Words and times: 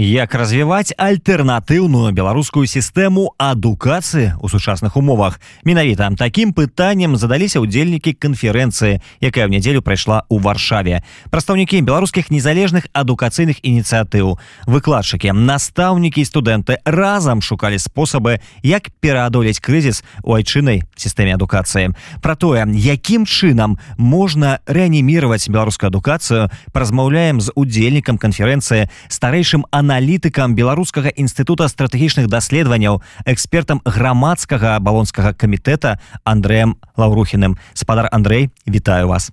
як 0.00 0.32
развіваць 0.34 0.96
альтэрнатыўную 0.96 2.08
беларускую 2.16 2.64
сістэму 2.64 3.36
адукацыі 3.36 4.40
ў 4.40 4.46
сучасных 4.48 4.96
умовах? 4.96 5.36
Менавіта 5.60 6.08
такім 6.16 6.56
пытаннем 6.56 7.20
задаліся 7.20 7.60
ўдзельнікі 7.60 8.16
канферэнцыі 8.16 9.04
якая 9.20 9.44
ў 9.44 9.52
нядзелю 9.52 9.84
прайшла 9.84 10.24
ў 10.32 10.40
варшаве. 10.40 11.04
Прадстаўнікі 11.28 11.84
беларускіх 11.84 12.32
незалежных 12.32 12.88
адукацыйных 12.96 13.60
ініцыятыў. 13.60 14.40
Выкладчыкі 14.64 15.36
настаўнікі 15.36 16.24
студэнты 16.24 16.80
разам 16.88 17.44
шукалі 17.44 17.76
спосабы 17.76 18.40
як 18.64 18.88
пераадолець 19.04 19.60
крызіс 19.60 20.00
у 20.24 20.32
айчыннай 20.32 20.80
сістэме 20.96 21.36
адукацыі. 21.36 21.92
Про 22.24 22.40
тое 22.40 22.64
якім 22.72 23.28
чынам 23.28 23.76
можна 24.00 24.64
рэаніміраваць 24.64 25.52
беларускую 25.52 25.92
адукацыю 25.92 26.48
паразмаўляем 26.72 27.44
з 27.44 27.52
удзельнікам 27.52 28.16
канферэнцыі 28.16 28.88
старэйшым 29.12 29.68
аналізам 29.68 29.89
аналітыкам 29.90 30.54
беларускага 30.54 31.10
інстытута 31.18 31.66
стратэгічных 31.66 32.30
даследаванняў 32.30 33.02
экспертам 33.26 33.82
грамадскага 33.82 34.78
балонскага 34.78 35.34
камітэта 35.34 35.98
андрэем 36.22 36.78
лаўрухіным 36.94 37.58
спадар 37.74 38.06
Андрей 38.12 38.50
вітаю 38.66 39.08
вас. 39.08 39.32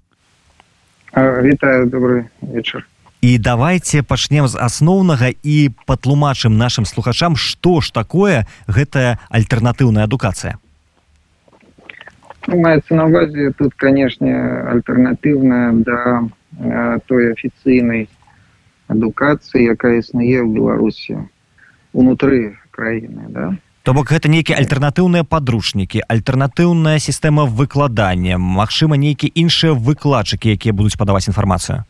Вітаю 1.13 1.85
добрый 1.85 2.25
вечар. 2.41 2.87
І 3.21 3.37
давайте 3.37 4.01
пачнем 4.01 4.47
з 4.47 4.57
асноўнага 4.57 5.29
і 5.43 5.69
патлумачым 5.85 6.57
нашим 6.57 6.89
слухачам 6.89 7.37
што 7.37 7.77
ж 7.81 7.93
такое 7.93 8.49
гэтая 8.65 9.21
альтэрнатыўная 9.29 10.09
адукацыя. 10.09 10.57
Ну, 12.47 12.57
маецца 12.65 12.97
на 12.97 13.05
увазе 13.05 13.53
тут 13.53 13.77
канешне 13.77 14.33
альтэрнатыўная 14.73 15.85
да 15.85 16.25
той 17.05 17.37
афіцыйнай 17.37 18.09
адукацыі 18.87 19.73
якая 19.73 19.99
існуе 19.99 20.43
ў 20.43 20.49
беларусі 20.51 21.27
унутры 21.93 22.57
краіны 22.71 23.27
да? 23.29 23.55
То 23.83 23.95
бок 23.95 24.11
гэта 24.11 24.27
нейкія 24.27 24.59
альтэрнатыўныя 24.59 25.23
падручнікі 25.23 26.03
альтэрнатыўная 26.07 26.99
сістэма 26.99 27.47
выкладання 27.47 28.35
Мачыма 28.37 28.99
нейкія 28.99 29.31
іншыя 29.35 29.73
выкладчыкі 29.73 30.51
якія 30.55 30.73
будуць 30.75 30.99
падаваць 30.99 31.27
інфармацыю? 31.31 31.83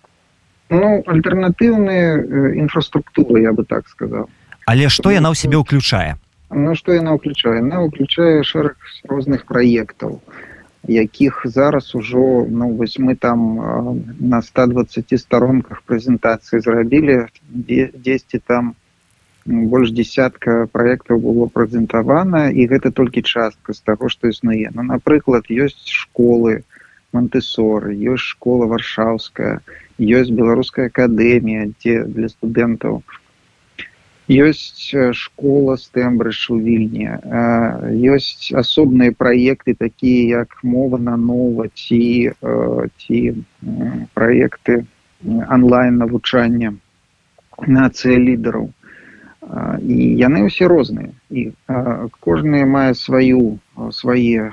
Ну 0.70 1.02
альтэрнатыўныя 1.08 2.58
інфраструктуры 2.66 3.42
я 3.42 3.54
бы 3.54 3.66
так 3.66 3.88
сказал 3.88 4.30
але 4.68 4.92
што 4.92 5.16
яна 5.16 5.32
ў 5.32 5.40
сябе 5.40 5.58
ўключае? 5.64 6.20
Ну 6.52 6.76
што 6.76 6.92
яна 6.96 7.16
ўключае? 7.16 7.64
На 7.64 7.88
ўключае 7.88 8.44
шэраг 8.44 8.76
розных 9.08 9.48
праектаў 9.48 10.20
якіх 10.88 11.42
зараз 11.46 11.96
ужо 11.96 12.46
ну 12.50 12.70
вось 12.80 12.98
мы 13.00 13.16
там 13.16 13.60
на 14.20 14.42
120 14.42 15.20
сторонках 15.20 15.84
прэзентацыі 15.84 16.60
зрабілі 16.64 17.28
дзесьці 17.48 18.40
там 18.40 18.76
больш 19.46 19.92
десятка 19.92 20.68
проектаў 20.72 21.20
было 21.24 21.48
прэзентавана 21.48 22.50
і 22.52 22.68
гэта 22.68 22.92
толькі 22.92 23.22
частка 23.22 23.74
з 23.74 23.80
таго 23.82 24.10
што 24.10 24.28
існуе. 24.28 24.72
Ну 24.76 24.84
напрыклад 24.84 25.48
ёсць 25.48 25.88
школы 25.88 26.64
монтысоры 27.16 27.96
ёсць 27.96 28.28
школа 28.36 28.68
варшаўская 28.68 29.60
ёсць 30.00 30.36
беларуская 30.36 30.88
акадэмія 30.92 31.72
дзе 31.80 32.04
для 32.04 32.28
студэнтаў 32.30 33.00
у 33.00 33.27
ёсць 34.28 34.92
школа 35.16 35.78
стэмбрыш 35.80 36.40
у 36.52 36.58
вільні 36.60 37.08
ёсць 38.12 38.52
асобныя 38.52 39.16
праекты 39.16 39.74
такія 39.74 40.44
як 40.44 40.60
мова 40.64 41.00
на 41.00 41.16
нова 41.16 41.68
ці 41.72 42.36
ці 43.00 43.20
праекты 44.14 44.84
онлайн 45.24 45.98
навучання 46.04 46.76
нацыя 47.68 48.20
лідараў 48.20 48.68
і 49.80 49.98
яны 50.20 50.44
ўсе 50.52 50.68
розныя 50.68 51.16
і 51.32 51.48
кожны 52.20 52.68
мае 52.68 52.94
сваю 53.00 53.60
свае 53.96 54.52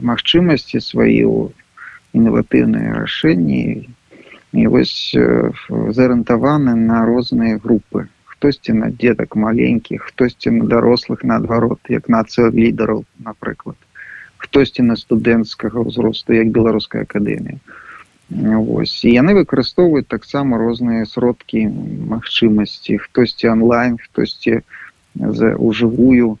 магчымасці 0.00 0.80
сваю 0.80 1.52
інаватыўныя 2.16 3.04
рашэнні 3.04 3.64
і 4.56 4.66
вось 4.72 5.12
зарыентаваны 5.12 6.72
на 6.74 7.04
розныя 7.04 7.60
групы 7.60 8.08
хтосьці 8.38 8.72
на 8.72 8.88
дзетак 8.94 9.34
маленькіх 9.34 10.06
хтосьці 10.14 10.50
на 10.54 10.64
дарослых 10.70 11.26
наадварот 11.26 11.90
як 11.90 12.06
нацыя 12.06 12.54
лідараў 12.54 13.02
напрыклад 13.18 13.74
хтосьці 14.38 14.86
на 14.86 14.94
студэнцкага 14.94 15.82
ўзросту 15.82 16.38
як 16.38 16.54
беларуская 16.54 17.02
акадэмія 17.02 17.58
Вось 18.30 18.94
і 19.08 19.10
яны 19.10 19.34
выкарыстоўваюць 19.34 20.06
таксама 20.06 20.58
розныя 20.60 21.08
сродкі 21.10 21.66
магчымасці 22.14 22.98
хтосьці 23.04 23.50
онлайн 23.50 23.96
хтосьці 23.98 24.60
за 25.14 25.56
ужывую 25.58 26.38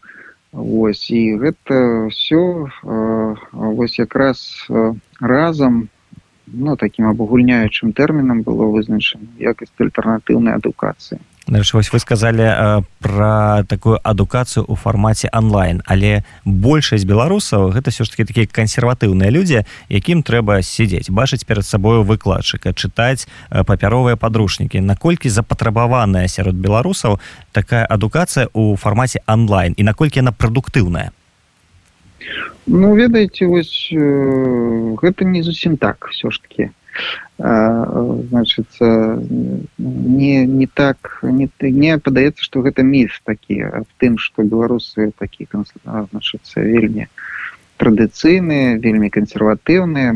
Вось 0.52 1.10
і 1.10 1.22
гэта 1.42 2.06
все 2.14 2.70
вось 3.52 3.98
якраз 3.98 4.68
разам 5.20 5.88
ну 6.46 6.76
таким 6.76 7.10
абагульняючым 7.10 7.92
тэрмінам 7.92 8.46
было 8.46 8.70
вызначана 8.76 9.28
якасць 9.42 9.74
альтэрнатыўнай 9.82 10.54
адукацыі 10.60 11.18
вось 11.48 11.92
вы 11.92 11.98
сказали 11.98 12.44
э, 12.44 12.82
про 13.00 13.64
такую 13.64 13.98
адукацыю 14.02 14.64
у 14.68 14.74
фармаце 14.74 15.28
онлайн 15.32 15.82
але 15.86 16.24
большасць 16.44 17.04
беларусаў 17.04 17.70
гэта 17.72 17.90
все 17.90 18.04
ж 18.04 18.10
таки 18.10 18.24
такія 18.24 18.46
кансерватыўныя 18.46 19.30
людзі 19.30 19.64
якім 19.88 20.22
трэба 20.22 20.62
сидзець 20.62 21.10
бачыць 21.10 21.44
перад 21.44 21.66
сабою 21.66 22.02
выкладчыка 22.02 22.72
чытаць 22.72 23.26
э, 23.50 23.64
папяровыя 23.64 24.16
падручнікі. 24.16 24.80
Наколькі 24.80 25.28
запатрабаваная 25.28 26.28
сярод 26.28 26.54
беларусаў 26.54 27.20
такая 27.52 27.84
адукацыя 27.86 28.48
у 28.52 28.76
фармаце 28.76 29.20
онлайн 29.26 29.74
і 29.76 29.82
наколькі 29.82 30.20
яна 30.20 30.32
прадуктыўная? 30.32 31.10
Ну 32.66 32.94
ведаеце 32.94 33.46
вось 33.46 33.88
э, 33.92 34.96
гэта 35.00 35.24
не 35.24 35.42
зусім 35.42 35.76
так 35.76 36.08
все 36.12 36.30
ж 36.30 36.42
таки 36.42 36.70
значит 37.38 38.66
не 39.78 40.46
не 40.46 40.66
так 40.66 41.18
не 41.22 41.48
мне 41.60 41.98
падаецца 41.98 42.42
что 42.42 42.62
гэта 42.66 42.82
міф 42.82 43.20
такі 43.24 43.62
аб 43.82 43.86
тым 43.98 44.18
что 44.18 44.42
беларусы 44.42 45.12
такі 45.18 45.46
значыцца 45.52 46.60
вельмі 46.60 47.06
традыцыйныя 47.78 48.78
вельмі 48.82 49.10
кансерватыўныя 49.10 50.14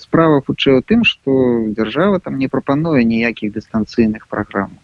справа 0.00 0.42
хутчэй 0.46 0.78
у 0.78 0.82
тым 0.82 1.04
что 1.04 1.64
дзяржава 1.76 2.20
там 2.20 2.38
не 2.38 2.48
прапануе 2.48 3.04
ніякіх 3.04 3.52
дыстанцыйных 3.56 4.28
праграмаў 4.28 4.76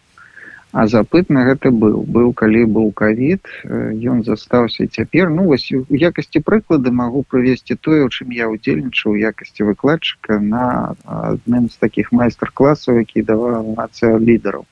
А 0.72 0.86
запыт 0.88 1.28
на 1.28 1.44
гэта 1.44 1.70
быў. 1.70 2.00
Быў 2.16 2.32
калі 2.32 2.64
быў 2.64 2.92
кавід 2.96 3.48
ён 4.12 4.22
застаўся 4.24 4.86
цяпер. 4.88 5.28
Ну 5.28 5.44
вось 5.52 5.68
у 5.76 5.84
якасці 5.92 6.40
прыклады 6.40 6.90
магу 6.90 7.24
прывесці 7.28 7.76
тое 7.76 8.00
у 8.08 8.08
чым 8.08 8.32
я 8.32 8.48
удзельнічаў 8.48 9.20
якасці 9.32 9.68
выкладчыка 9.68 10.40
на 10.40 10.96
адным 11.04 11.68
з 11.68 11.76
таких 11.76 12.12
майстар-класаў 12.12 13.04
які 13.04 13.22
даваў 13.28 13.74
нацыя 13.76 14.16
лідараў. 14.16 14.64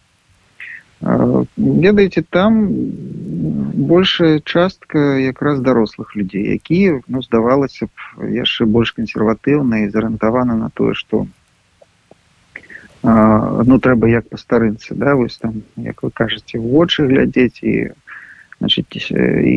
Ведаеце 1.56 2.24
там 2.28 2.56
большая 3.90 4.40
частка 4.40 5.20
якраз 5.20 5.60
дарослых 5.60 6.16
людзей 6.16 6.56
якія 6.56 7.00
ну 7.08 7.22
здавалася 7.24 7.88
б 7.88 8.28
яшчэ 8.36 8.64
больш 8.64 8.92
кансерватыўна 8.96 9.84
і 9.84 9.92
зарыентаваны 9.92 10.56
на 10.60 10.68
тое 10.72 10.92
што 10.92 11.24
ну 13.02 13.78
трэба 13.80 14.08
як 14.08 14.28
па 14.28 14.36
старынцы 14.36 14.94
да 14.94 15.14
вось 15.16 15.38
там 15.38 15.62
як 15.76 16.02
вы 16.02 16.10
кажаце 16.12 16.60
вочы 16.60 17.08
глядзець 17.08 17.64
і 17.64 17.96
значитць 18.60 19.08
і 19.10 19.56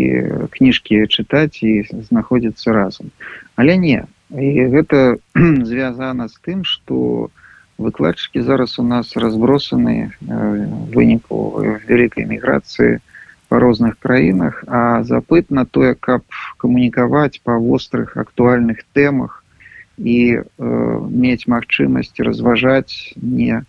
кніжкі 0.56 1.04
чытаць 1.12 1.60
і 1.60 1.84
знаходзіцца 1.92 2.72
разам 2.72 3.12
але 3.56 3.78
не 3.78 4.08
і 4.32 4.68
гэта 4.72 5.20
звязана 5.70 6.28
з 6.28 6.40
тым 6.40 6.64
что 6.64 7.30
выкладчыкі 7.78 8.42
зараз 8.42 8.80
у 8.80 8.84
нас 8.84 9.18
разбросаны 9.18 10.16
выніку 10.96 11.60
вялікай 11.84 12.26
міграцыі 12.26 13.04
па 13.52 13.60
розных 13.60 14.00
краінах 14.00 14.64
а 14.68 15.04
запыт 15.04 15.52
на 15.52 15.66
тое 15.66 15.94
каб 16.00 16.24
камунікаваць 16.58 17.44
па 17.44 17.60
вострых 17.60 18.16
актуальных 18.18 18.88
тэмах 18.96 19.43
і 19.98 20.20
э, 20.38 20.42
мець 21.10 21.48
магчымасць 21.48 22.18
разважаць 22.20 23.14
не 23.22 23.62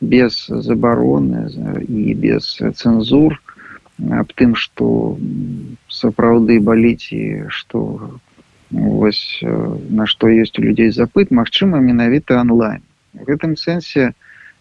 без 0.00 0.46
забароны 0.48 1.48
і 1.88 2.14
без 2.14 2.58
цэнзур 2.58 3.38
аб 3.98 4.30
тым 4.38 4.54
што 4.54 5.18
сапраўды 5.90 6.60
баліць 6.62 7.10
і 7.10 7.50
што 7.50 7.82
вось 8.70 9.40
на 9.42 10.06
што 10.06 10.30
ёсць 10.30 10.58
у 10.58 10.62
людзей 10.62 10.90
запыт 10.94 11.30
магчыма 11.34 11.80
менавіта 11.80 12.38
онлайн. 12.40 12.82
В 13.14 13.26
гэтым 13.26 13.56
сэнсе 13.56 14.12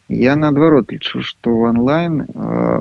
я 0.10 0.36
наадварот 0.40 0.92
лічу 0.92 1.22
што 1.22 1.54
онлайн 1.70 2.26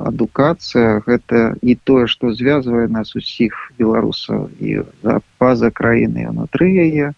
адукацыя 0.09 1.03
гэта 1.05 1.59
і 1.61 1.75
тое 1.75 2.07
што 2.07 2.33
звязвае 2.33 2.87
нас 2.87 3.13
усіх 3.15 3.53
беларусаў 3.77 4.49
і 4.59 4.81
за 5.03 5.19
па-за 5.37 5.69
краіны 5.69 6.25
унутры 6.31 6.71
яе 6.71 7.13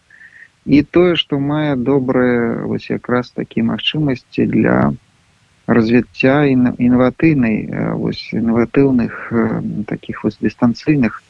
і 0.65 0.81
тое 0.83 1.15
што 1.15 1.39
мае 1.39 1.75
добрыя 1.75 2.65
вось 2.71 2.89
якраз 2.89 3.31
такі 3.31 3.63
магчымасці 3.69 4.45
для 4.45 4.91
развіцця 5.67 6.49
інаватыйнай 6.49 7.57
вось 7.95 8.23
інаватыўных 8.33 9.31
таких 9.87 10.23
вось 10.23 10.41
дыстанцыйных 10.41 11.21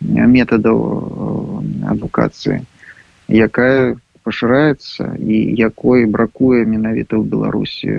метадаў 0.00 0.80
адукацыі 1.94 2.64
якая 3.28 3.96
пашыраецца 4.26 5.14
і 5.22 5.36
якой 5.54 6.06
бракуе 6.10 6.64
менавіта 6.66 7.16
ў 7.16 7.24
беларусі 7.30 7.92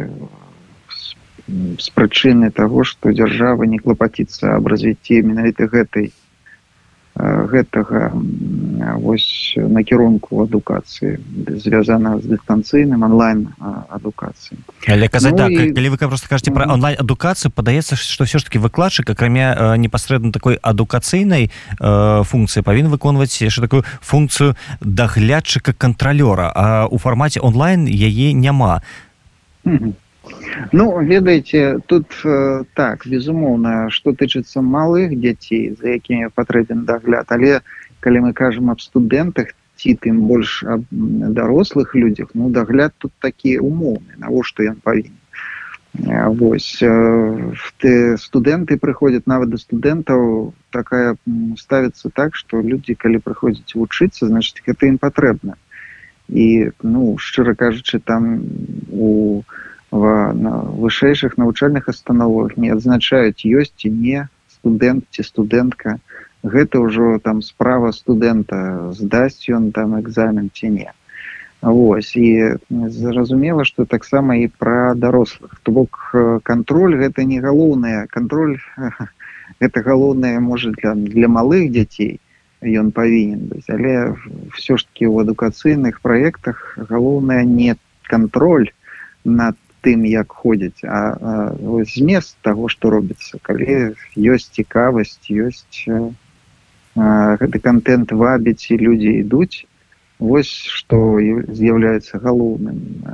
з 1.79 1.87
прычыны 1.95 2.51
таго 2.51 2.83
што 2.83 3.15
дзяржава 3.15 3.69
не 3.71 3.79
клапаціцца 3.79 4.57
аб 4.59 4.67
развіцці 4.73 5.23
менавіта 5.23 5.71
гэтай 5.71 6.11
гэтага 7.17 8.13
вось 9.01 9.53
накірунку 9.57 10.43
адукацыі 10.43 11.17
звязана 11.57 12.19
з 12.21 12.37
дыстанцыйным 12.37 13.01
онлайн 13.01 13.49
адукацыі 13.89 14.57
але 14.87 15.09
казаць 15.09 15.33
ну, 15.33 15.37
так, 15.37 15.51
і... 15.51 15.73
калі 15.73 15.89
вы 15.89 15.97
просто 15.97 16.29
кажаце 16.29 16.51
про 16.53 16.69
онлайн 16.69 16.97
адукацыю 16.99 17.51
падаецца 17.51 17.97
што 17.97 18.29
все 18.29 18.37
ж 18.37 18.45
таки 18.45 18.61
выкладчык 18.61 19.09
акрамя 19.09 19.77
непасрэдна 19.77 20.31
такой 20.31 20.61
адукацыйнай 20.61 21.49
функцыі 21.79 22.61
павінен 22.61 22.93
выконваць 22.93 23.41
яшчэ 23.41 23.65
такую 23.65 23.83
функцыю 24.01 24.53
даглядчыка 24.81 25.73
кантралёра 25.73 26.51
а 26.53 26.85
у 26.85 26.97
фармаце 26.97 27.41
онлайн 27.41 27.87
яе 27.87 28.33
няма. 28.33 28.81
Mm 29.65 29.77
-hmm. 29.77 29.93
Ну 30.71 31.01
ведаеце 31.01 31.79
тут 31.85 32.07
э, 32.25 32.63
так 32.73 33.05
безумоўна 33.05 33.89
што 33.89 34.13
тычыцца 34.13 34.61
малых 34.61 35.13
дзяцей 35.13 35.75
за 35.79 35.95
якімі 35.99 36.33
патрэбен 36.35 36.85
дагляд. 36.85 37.27
Але 37.29 37.61
калі 37.99 38.27
мы 38.27 38.33
кажам 38.33 38.71
аб 38.73 38.81
студэнтах 38.81 39.53
ці 39.77 39.93
тым 40.01 40.25
больш 40.27 40.63
аб 40.63 40.83
дарослых 40.91 41.95
людзях 41.95 42.33
ну 42.33 42.49
дагляд 42.49 42.93
тут 42.97 43.13
такі 43.21 43.57
умоўны 43.59 44.17
навошта 44.17 44.65
ён 44.73 44.81
павінен. 44.83 45.15
Вось 46.37 46.77
ты 47.81 48.17
студэнты 48.21 48.77
прыходзяць 48.77 49.25
нават 49.25 49.49
да 49.49 49.57
студэнтаў 49.57 50.53
такая 50.69 51.15
ставіцца 51.57 52.09
так 52.13 52.35
што 52.35 52.61
людзі 52.61 52.93
калі 52.93 53.17
прыходзяць 53.17 53.73
вучыцца 53.73 54.27
значит 54.27 54.61
гэта 54.65 54.91
ім 54.93 54.97
патрэбна. 55.01 55.57
І 56.29 56.69
ну 56.83 57.17
шчыра 57.17 57.55
кажучы 57.55 57.99
там 57.99 58.45
у 58.91 59.41
в 59.97 60.33
вышэйшых 60.83 61.37
навучальных 61.37 61.87
установах 61.87 62.57
не 62.57 62.69
адзначаюць 62.75 63.45
ёсць 63.45 63.73
ці 63.77 63.89
не 63.89 64.27
студэнт 64.57 65.05
ці 65.11 65.23
студэнтка. 65.23 65.97
Гэта 66.43 66.79
ўжо 66.83 67.17
там 67.23 67.41
справа 67.41 67.91
студэнта 67.91 68.93
здасць 68.93 69.49
ён 69.49 69.71
там 69.71 69.99
экзамен 69.99 70.49
ці 70.53 70.69
не. 70.69 70.91
Вось 71.61 72.13
і 72.15 72.57
зразумела 72.69 73.65
што 73.65 73.85
таксама 73.85 74.37
і 74.37 74.47
пра 74.61 74.93
дарослых. 74.93 75.57
То 75.63 75.71
бок 75.71 76.15
кантроль 76.43 76.95
гэта 77.01 77.25
не 77.25 77.41
галоўная 77.41 78.05
кантроль 78.13 78.57
это 79.59 79.81
галоўнае 79.81 80.39
можа 80.39 80.71
для 80.71 80.93
для 80.93 81.27
малых 81.27 81.71
дзяцей 81.71 82.19
ён 82.61 82.91
павінен 82.91 83.49
быць 83.49 83.69
але 83.69 84.13
все 84.53 84.77
ж 84.77 84.85
таки 84.85 85.05
ў 85.05 85.25
адукацыйных 85.25 86.01
праектах 86.01 86.77
галоўнае 86.77 87.45
не 87.45 87.75
кантроль 88.09 88.69
над 89.25 89.57
тым 89.81 90.03
як 90.05 90.31
ходзяць. 90.31 90.83
А, 90.83 91.17
а 91.21 91.83
змест 91.85 92.37
того 92.41 92.69
что 92.69 92.89
робіцца. 92.89 93.39
Калі 93.41 93.93
ёсць 94.17 94.49
цікавасць 94.51 95.21
ёсць 95.29 95.85
гэты 96.97 97.57
контент 97.61 98.11
вабіць 98.11 98.71
і 98.73 98.77
людзі 98.77 99.11
ідуць 99.21 99.65
вось 100.19 100.49
что 100.49 101.21
з'яўляецца 101.21 102.17
галоўным 102.17 103.05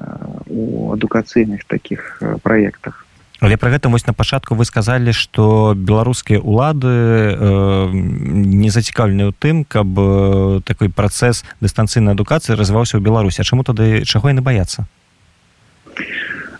у 0.47 0.91
адукацыйных 0.95 1.67
таких 1.67 2.23
праектах. 2.43 3.05
Але 3.43 3.57
про 3.57 3.69
гэта 3.69 3.89
вось 3.89 4.07
на 4.07 4.13
пачатку 4.13 4.55
вы 4.55 4.63
сказали 4.63 5.11
что 5.11 5.73
беларускія 5.75 6.39
улады 6.39 6.87
э, 6.87 7.89
не 7.91 8.69
зацікаўлены 8.71 9.27
ў 9.27 9.33
тым 9.35 9.67
каб 9.67 9.87
э, 9.99 10.61
такой 10.63 10.87
працэс 10.87 11.43
дыстанцыйнай 11.59 12.15
адукацыі 12.15 12.55
развіваўся 12.55 12.95
ў 12.95 13.03
беларусі. 13.03 13.43
Чаму 13.43 13.67
тады 13.67 14.07
чаго 14.07 14.31
яны 14.31 14.39
баяцца 14.39 14.87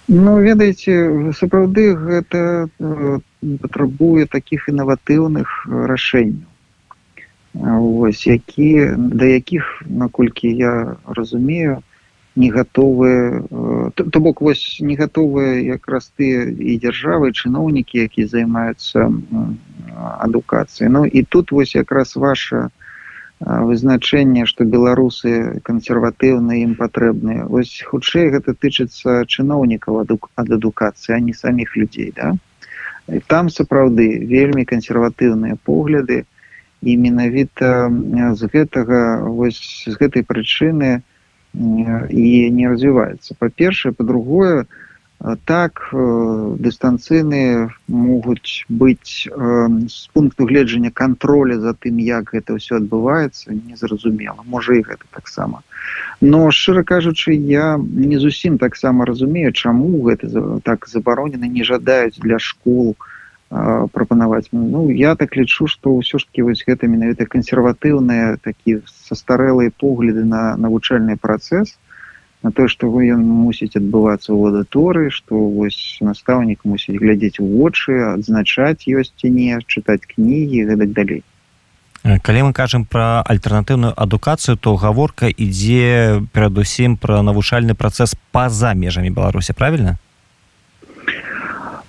Ну 0.08 0.40
ведаеце 0.44 1.32
сапраўды 1.32 1.96
гэта 1.96 2.68
э, 2.68 3.20
патрабуе 3.62 4.26
такіх 4.28 4.68
інаватыўных 4.68 5.48
рашэнняў. 5.68 6.50
Ось 8.04 8.28
які 8.28 8.92
да 8.98 9.26
якіх 9.26 9.84
наколькі 9.88 10.52
я 10.52 10.98
разумею 11.08 11.84
не 12.36 12.50
гатовы 12.52 13.48
э, 13.48 13.92
то 13.96 14.20
бок 14.20 14.42
вось 14.42 14.78
не 14.82 14.96
гатовыя 15.00 15.64
якраз 15.64 16.12
ты 16.18 16.52
і 16.52 16.78
дзяржавы 16.84 17.32
чыноўнікі 17.32 18.04
які 18.04 18.26
займаюцца 18.28 19.08
адукацыяй. 20.20 20.90
Ну 20.92 21.06
і 21.06 21.24
тут 21.24 21.52
вось 21.52 21.76
якраз 21.76 22.16
ваша 22.16 22.70
вызначэнне 23.44 24.46
што 24.50 24.64
беларусы 24.64 25.60
кансерватыўныя 25.68 26.64
ім 26.64 26.76
патрэбныя. 26.80 27.48
Ось 27.48 27.84
хутчэй 27.88 28.30
гэта 28.36 28.56
тычыцца 28.56 29.24
чыноўнікаў 29.28 30.04
ад 30.04 30.52
адукацыі 30.58 31.16
а 31.16 31.20
не 31.20 31.34
саміх 31.34 31.76
людзей 31.76 32.14
да? 32.16 32.36
І 33.12 33.20
там 33.28 33.50
сапраўды 33.50 34.24
вельмі 34.28 34.64
кансерватыўныя 34.66 35.60
погляды. 35.64 36.24
І 36.84 36.96
менавіта 37.00 37.92
з 38.36 38.48
гэтага 38.52 39.28
вось 39.28 39.88
з 39.88 39.96
гэтай 40.00 40.24
прычыны 40.28 41.00
і 41.56 42.28
не 42.52 42.66
развіваецца. 42.68 43.36
Па-першае 43.40 43.94
па-другое 43.96 44.64
то 44.64 44.70
так 45.46 45.80
дыстанцыйныя 46.60 47.72
могуць 47.88 48.66
быць 48.68 49.24
з 49.28 50.08
пункту 50.14 50.46
гледжання 50.46 50.92
контроля 50.92 51.60
за 51.64 51.74
тым 51.74 52.04
як 52.04 52.36
гэта 52.36 52.60
ўсё 52.60 52.84
адбываецца 52.84 53.56
незразумела 53.56 54.44
можа 54.44 54.76
і 54.76 54.84
гэта 54.84 55.08
таксама 55.16 55.64
но 56.20 56.52
шчыра 56.52 56.84
кажучы 56.84 57.32
я 57.32 57.80
не 57.80 58.20
зусім 58.20 58.58
таксама 58.60 59.06
разумею 59.08 59.54
чаму 59.56 60.04
гэта 60.04 60.60
так 60.68 60.88
забаронены 60.92 61.48
не 61.48 61.64
жадаюць 61.64 62.20
для 62.20 62.40
школ 62.40 62.96
прапанаваць 63.48 64.52
ну 64.52 64.90
я 64.92 65.16
так 65.16 65.38
лічу 65.40 65.68
што 65.72 65.96
ўсё 65.96 66.20
ж 66.20 66.28
таки 66.28 66.44
вось 66.44 66.68
гэта 66.68 66.92
менавіта 66.92 67.32
кансерватыўныя 67.32 68.36
такі 68.44 68.84
састарэлыя 69.08 69.72
погляды 69.72 70.28
на 70.28 70.58
навучальны 70.58 71.16
працэс 71.16 71.78
на 72.44 72.52
тое 72.52 72.68
што 72.68 72.92
вы 72.92 73.08
ён 73.16 73.24
мусіць 73.24 73.76
адбывацца 73.80 74.30
ў 74.36 74.52
аўдаторыі 74.52 75.10
што 75.16 75.40
вось 75.58 75.98
настаўнік 76.04 76.68
мусіць 76.68 77.00
глядзець 77.00 77.40
у 77.40 77.48
вочы 77.48 78.00
адзначаць 78.12 78.84
ёсць 78.88 79.16
ці 79.18 79.32
не 79.32 79.60
чытаць 79.68 80.04
кнігі 80.04 80.68
гэтак 80.72 80.92
далей 80.92 81.24
калі 82.04 82.48
мы 82.50 82.54
кажам 82.54 82.84
пра 82.84 83.24
альтэрнатыўную 83.24 83.94
адукацыю 83.96 84.58
то 84.60 84.76
гаворка 84.76 85.32
ідзе 85.32 86.24
перадусім 86.36 86.98
пра 87.00 87.22
навучальны 87.24 87.80
працэс 87.80 88.20
па-за 88.36 88.74
межамі 88.76 89.10
беларусі 89.10 89.56
правильно 89.56 89.98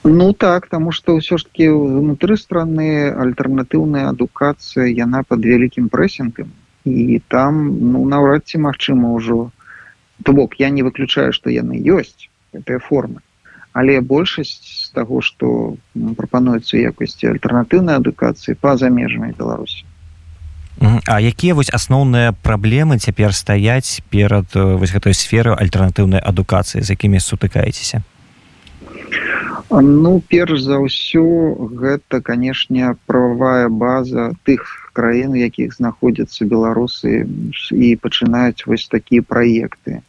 ну 0.04 0.32
так 0.32 0.68
таму 0.68 0.92
што 0.92 1.16
ўсё 1.16 1.40
ж 1.40 1.48
таки 1.48 1.66
внутры 1.72 2.36
страны 2.36 3.10
альтэрнатыўная 3.10 4.12
адукацыя 4.12 4.86
яна 4.86 5.24
под 5.24 5.44
вялікім 5.48 5.88
прэсінгам. 5.88 6.52
І 6.84 7.18
там 7.32 7.72
ну 7.92 8.04
наўрад 8.04 8.44
ці 8.44 8.60
магчыма 8.60 9.16
ўжо 9.16 9.48
то 10.22 10.32
бок 10.32 10.60
я 10.60 10.70
не 10.70 10.82
выключаю 10.82 11.32
что 11.32 11.50
яны 11.50 11.80
ёсць 11.82 12.30
гэтыя 12.52 12.78
формы 12.78 13.20
але 13.74 14.00
большасць 14.00 14.86
з 14.86 14.90
таго 14.94 15.20
что 15.20 15.74
прапануецца 16.16 16.78
якасці 16.78 17.34
альтэрнатыўнай 17.34 17.98
адукацыі 17.98 18.54
па-за 18.54 18.88
межамі 18.88 19.34
беларусі. 19.34 19.82
А 21.06 21.18
якія 21.18 21.54
вось 21.54 21.74
асноўныя 21.74 22.32
праблемы 22.46 22.98
цяпер 22.98 23.34
стаяць 23.34 24.02
перад 24.10 24.46
вось 24.54 24.94
гэтай 24.94 25.14
сферы 25.14 25.58
альтэрнатыўнай 25.58 26.22
адукацыі 26.22 26.86
з 26.86 26.94
якімі 26.94 27.18
сутыкаецеся? 27.18 28.06
Ну 29.74 30.22
перш 30.22 30.62
за 30.62 30.78
ўсё 30.78 31.58
гэта 31.74 32.22
канешне 32.22 32.94
прававая 33.10 33.66
база 33.66 34.38
тых 34.46 34.83
краін 34.94 35.36
якіх 35.38 35.74
знаходзяцца 35.76 36.46
беларусы 36.50 37.26
і 37.70 37.88
пачынаюць 38.02 38.66
вось 38.70 38.86
такія 38.88 39.26
праекты. 39.26 40.00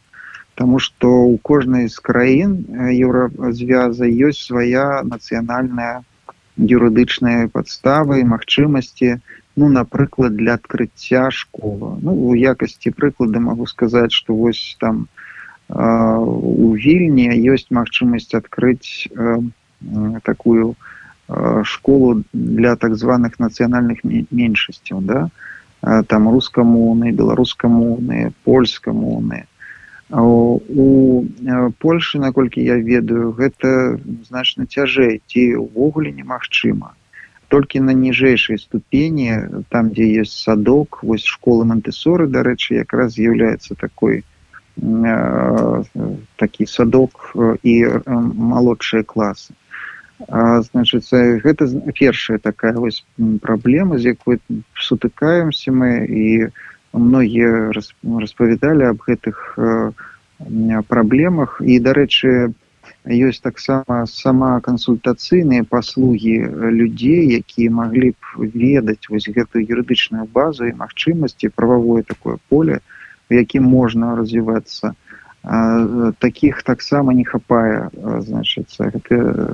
Таму 0.56 0.78
што 0.80 1.10
ў 1.28 1.38
кожнай 1.42 1.88
з 1.92 2.00
краін 2.00 2.52
еўразвяза 2.88 4.08
ёсць 4.08 4.46
свая 4.48 5.02
нацыянальная 5.04 6.06
юрыдычная 6.56 7.48
падстава 7.52 8.22
і 8.22 8.30
магчымасці. 8.32 9.18
Ну 9.56 9.68
напрыклад 9.72 10.36
для 10.36 10.54
адкрыцця 10.60 11.28
школа 11.32 11.96
ну 12.00 12.12
у 12.28 12.32
якасці 12.36 12.92
прыклады 12.96 13.40
магу 13.40 13.66
сказаць 13.68 14.12
што 14.12 14.36
вось 14.36 14.76
там 14.80 15.06
у 15.68 16.68
вільні 16.76 17.32
ёсць 17.52 17.72
магчымасць 17.72 18.36
адкрыць 18.36 19.08
такую 20.28 20.76
школу 21.64 22.22
для 22.32 22.76
так 22.76 22.94
званых 22.96 23.38
нацыянальных 23.38 24.04
меншасцяў 24.04 25.02
да? 25.02 25.28
Там 26.06 26.28
рускамоўныя 26.30 27.12
беларускамоўныя 27.12 28.32
польскамоўныя 28.44 29.46
у 30.10 31.24
польльше 31.78 32.18
наколькі 32.18 32.62
я 32.62 32.76
ведаю 32.76 33.32
гэта 33.32 33.98
значна 34.28 34.66
цяжэй 34.66 35.20
ці 35.26 35.56
ўвогуле 35.58 36.12
немагчыма. 36.12 36.94
Толькі 37.48 37.80
на 37.80 37.90
ніжэйшай 37.90 38.58
ступені 38.58 39.66
там 39.68 39.90
дзе 39.90 40.06
есть 40.22 40.38
садок 40.38 41.02
вось 41.02 41.26
школы 41.26 41.66
мантэсоры 41.66 42.26
дарэчы 42.26 42.74
якраз 42.82 43.18
з'яўляецца 43.18 43.74
такой 43.74 44.22
такі 46.36 46.66
садок 46.66 47.34
і 47.62 47.74
малодшыя 48.14 49.02
класы 49.02 49.54
значыцца 50.28 51.40
гэта 51.44 51.68
першая 51.92 52.38
такая 52.38 52.72
вось 52.72 53.04
праблема 53.42 53.98
з 53.98 54.16
якой 54.16 54.40
сутыкаемся 54.74 55.72
мы 55.72 56.06
і 56.08 56.48
многія 56.92 57.72
распавядалі 57.72 58.96
аб 58.96 59.04
гэтых 59.04 59.58
праблемах 60.88 61.60
і 61.60 61.78
дарэчы 61.80 62.52
ёсць 63.06 63.44
таксама 63.44 64.06
сама 64.10 64.60
кансультацыйныя 64.60 65.68
паслугі 65.68 66.36
людзей 66.72 67.38
якія 67.38 67.70
маглі 67.70 68.10
б 68.16 68.50
ведаць 68.56 69.08
вось 69.08 69.28
гэтую 69.28 69.62
юрыдычную 69.68 70.26
базу 70.32 70.66
і 70.66 70.76
магчымасці 70.80 71.52
прававое 71.54 72.02
такое 72.02 72.36
поле 72.48 72.80
у 73.30 73.34
якім 73.34 73.64
можна 73.64 74.16
развівацца 74.16 74.94
таких 76.18 76.62
таксама 76.62 77.14
не 77.14 77.24
хапае 77.24 77.90
значыцца 77.94 78.90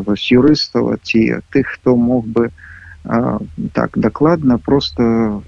вось 0.06 0.24
юрыстаў 0.32 0.96
ці 1.02 1.42
тых 1.52 1.76
хто 1.76 1.96
мог 1.96 2.24
бы 2.24 2.48
так 3.72 3.98
дакладна 3.98 4.56
просто 4.58 5.42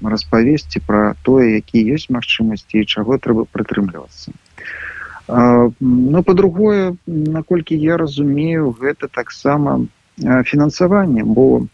распавесці 0.00 0.80
пра 0.86 1.12
тое 1.22 1.60
які 1.60 1.84
ёсць 1.92 2.08
магчымасці 2.08 2.80
і 2.80 2.88
чаго 2.88 3.18
трэба 3.18 3.44
прытрымлівацца 3.52 4.32
ну 5.28 6.22
по-другое 6.22 6.96
наколькі 7.06 7.76
я 7.76 8.00
разумею 8.00 8.72
гэта 8.80 9.12
таксама 9.12 9.84
фінансаванне 10.16 11.24
бо 11.24 11.66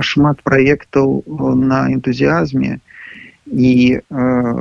шмат 0.00 0.42
праектаў 0.44 1.24
на 1.56 1.88
энтузіазме 1.96 2.78
і 3.46 3.70
і 3.72 3.98
э, 3.98 4.52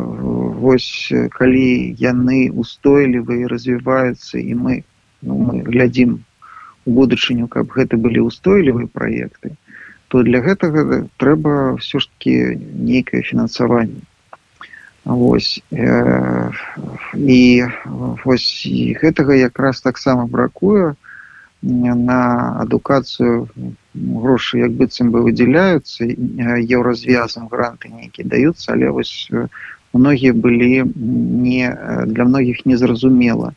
вось 0.62 1.14
калі 1.38 1.96
яны 2.02 2.50
устойлівыя 2.50 3.48
развіваюцца 3.48 4.42
і 4.42 4.54
мы 4.58 4.84
ну, 5.22 5.38
мы 5.38 5.62
глядзім 5.64 6.20
у 6.86 6.92
будучыню 6.98 7.48
каб 7.48 7.70
гэта 7.78 7.98
былі 7.98 8.26
устойлівыя 8.26 8.90
праекты 8.90 9.54
то 10.12 10.24
для 10.28 10.42
гэтага 10.44 11.08
трэба 11.22 11.78
ўсё 11.78 12.02
ж 12.04 12.10
таки 12.12 12.60
нейкае 12.60 13.22
фінансаванне. 13.24 14.04
Вось 15.06 15.64
э, 15.72 16.52
і 17.16 17.42
вось 18.26 18.68
гэтага 19.02 19.38
якраз 19.40 19.82
таксама 19.82 20.28
бракуе 20.28 20.96
на 21.62 22.58
адукацыю 22.62 23.48
грошы 23.94 24.60
як 24.60 24.72
быццам 24.74 25.12
бы 25.12 25.22
выдзяляюцца 25.22 26.06
еўразвязам 26.06 27.48
гранты 27.48 27.90
нейкія 27.90 28.28
даюцца 28.28 28.74
але 28.74 28.90
вось 28.90 29.30
многія 29.94 30.34
былі 30.34 30.84
не 30.96 31.70
для 32.08 32.26
многіх 32.26 32.66
незразумела 32.66 33.54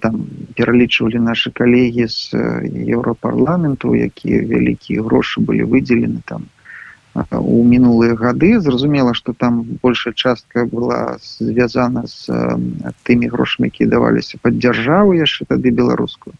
там 0.00 0.26
пералічвалі 0.56 1.20
нашы 1.22 1.52
калегі 1.52 2.08
з 2.08 2.32
еўрапарламенту 2.96 3.94
якія 3.94 4.42
вялікія 4.42 5.02
грошы 5.02 5.40
былі 5.40 5.68
выдзелены 5.68 6.24
там 6.24 6.48
у 7.14 7.62
мінулыя 7.64 8.14
гады 8.14 8.58
зразумела 8.60 9.12
што 9.12 9.32
там 9.32 9.62
большая 9.82 10.14
частка 10.14 10.64
была 10.64 11.18
звязана 11.20 12.06
з 12.06 12.30
тымі 13.04 13.28
грошамі 13.28 13.68
які 13.68 13.86
даваліся 13.86 14.38
пад 14.42 14.58
дзяржаву 14.58 15.12
яшчэ 15.12 15.44
тады 15.44 15.70
беларускую 15.70 16.34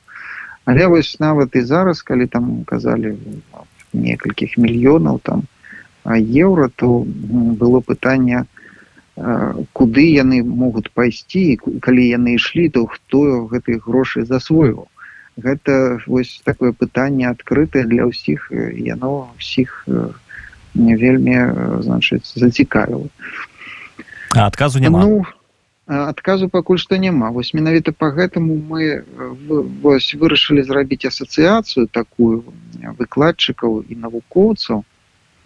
але 0.69 0.87
вось 0.87 1.17
нават 1.21 1.57
і 1.57 1.63
зараз 1.65 2.03
калі 2.05 2.27
там 2.29 2.65
казалі 2.69 3.17
некалькіх 3.97 4.61
мільёнаў 4.61 5.21
там 5.25 5.49
еўра 6.05 6.69
то 6.77 7.09
было 7.09 7.81
пытанне 7.81 8.45
куды 9.73 10.05
яны 10.13 10.45
могуць 10.45 10.93
пайсці 10.93 11.57
калі 11.81 12.05
яны 12.05 12.37
ішлі 12.37 12.69
то 12.77 12.85
хто 12.85 13.49
гэтых 13.49 13.89
грошай 13.89 14.29
засвойваў 14.29 14.93
гэта 15.41 16.05
вось 16.05 16.37
такое 16.45 16.77
пытанне 16.77 17.33
адкрытае 17.33 17.89
для 17.89 18.13
ўсіх 18.13 18.53
яно 18.53 19.33
ўсіх 19.41 19.89
не 20.77 20.95
вельмі 21.01 21.41
значыць 21.81 22.29
зацікавіла 22.37 23.09
адказу 24.37 24.85
няма 24.85 25.01
ну, 25.09 25.25
адказу 25.89 26.49
пакуль 26.49 26.79
што 26.79 26.97
няма. 26.97 27.31
Вось 27.33 27.55
менавіта 27.55 27.93
по 27.93 28.13
гэтаму 28.13 28.61
мы 28.69 29.05
вось 29.83 30.13
вырашылі 30.15 30.63
зрабіць 30.63 31.09
асацыяцыю 31.09 31.89
такую 31.89 32.45
выкладчыкаў 33.01 33.83
і 33.89 33.97
навукоўцаў 33.97 34.85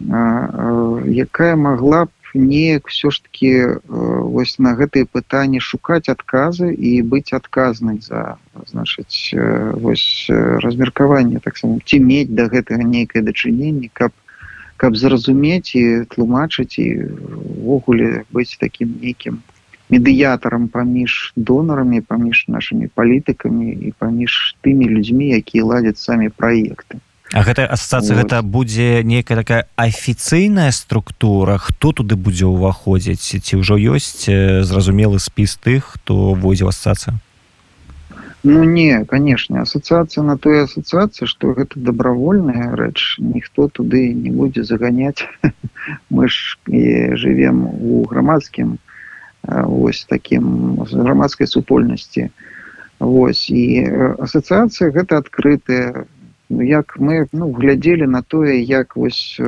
якая 0.03 1.55
могла 1.55 2.05
б 2.05 2.09
неяк 2.33 2.87
все 2.87 3.11
ж 3.11 3.21
таки 3.23 3.79
вось 3.87 4.57
на 4.59 4.73
гэтые 4.73 5.05
пытанні 5.05 5.59
шукаць 5.61 6.09
адказы 6.09 6.73
і 6.73 7.01
быць 7.05 7.31
адказнай 7.31 8.01
за 8.01 8.35
значыць 8.67 9.31
вось 9.77 10.27
размеркаванне 10.65 11.39
таксама 11.39 11.77
ці 11.85 11.99
мець 12.01 12.33
да 12.33 12.49
гэтага 12.49 12.83
нейкае 12.83 13.23
дачыненне 13.23 13.93
каб 13.93 14.11
каб 14.77 14.97
зразумець 14.97 15.77
і 15.77 16.03
тлумачыць 16.09 16.81
і 16.81 17.05
увогуле 17.63 18.25
быць 18.33 18.57
таким 18.59 18.97
нейкім 18.99 19.39
медыятарам 19.93 20.67
паміж 20.73 21.33
донарамі 21.35 22.01
паміж 22.01 22.45
нашими 22.49 22.89
палітыкамі 22.97 23.71
і 23.71 23.93
паміж 24.01 24.57
тымі 24.65 24.89
людзьмі 24.89 25.29
якія 25.37 25.65
ладзяць 25.69 26.01
самі 26.01 26.29
праекты 26.33 27.01
А 27.33 27.41
гэта 27.41 27.65
асацыяцыя 27.65 28.21
гэта 28.21 28.37
будзе 28.45 29.01
нейкая 29.01 29.33
такая 29.41 29.65
афіцыйная 29.73 30.69
структура? 30.69 31.57
Хто 31.57 31.89
туды 31.89 32.13
будзе 32.13 32.45
ўваходзіць 32.45 33.41
ці 33.41 33.53
ўжо 33.57 33.77
ёсць 33.97 34.29
зразумелы 34.29 35.17
спіс 35.17 35.57
тых 35.57 35.97
хто 35.97 36.37
водзе 36.37 36.69
асацыю 36.69 37.17
Ну 38.43 38.63
не 38.67 39.05
конечно 39.09 39.65
асацыяцыя 39.65 40.21
на 40.21 40.37
той 40.37 40.69
асацыяцыі 40.69 41.25
что 41.25 41.57
гэта 41.57 41.79
добровольная 41.79 42.75
рэч 42.77 43.17
ніхто 43.17 43.65
туды 43.65 44.13
не 44.13 44.29
будзе 44.29 44.61
заганяць 44.61 45.25
мы 46.13 46.29
ж 46.29 46.57
жывем 46.69 47.65
у 47.65 48.05
грамадскім 48.05 48.77
ось 49.47 50.05
таким 50.09 50.79
грамадской 50.83 51.47
супольнасці 51.47 52.29
Вось 53.03 53.49
і 53.49 53.83
асацыяцыя 54.23 54.91
гэта 54.95 55.19
адкрытая. 55.19 56.05
Як 56.49 56.95
мы 56.99 57.27
ну, 57.31 57.51
глядзелі 57.51 58.07
на 58.07 58.21
тое 58.21 58.61
як 58.61 58.95
вось 58.95 59.39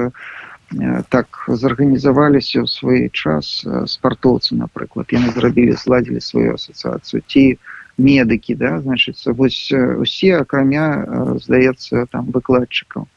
так 1.13 1.27
зарганізаваліся 1.47 2.65
ў 2.65 2.67
свой 2.67 3.01
час 3.13 3.63
спартоўцы 3.87 4.57
напрыклад. 4.59 5.13
Яны 5.13 5.31
зрабілі 5.31 5.77
зладзілі 5.79 6.19
сваю 6.19 6.57
асацыяцыю. 6.59 7.21
Ці 7.27 7.61
медыкі 7.95 8.59
да 8.59 8.81
значыцца 8.81 9.31
вось 9.31 9.71
усе 9.71 10.35
акрамя 10.41 11.39
здаецца 11.39 12.09
там 12.11 12.33
выкладчыкаў 12.35 13.07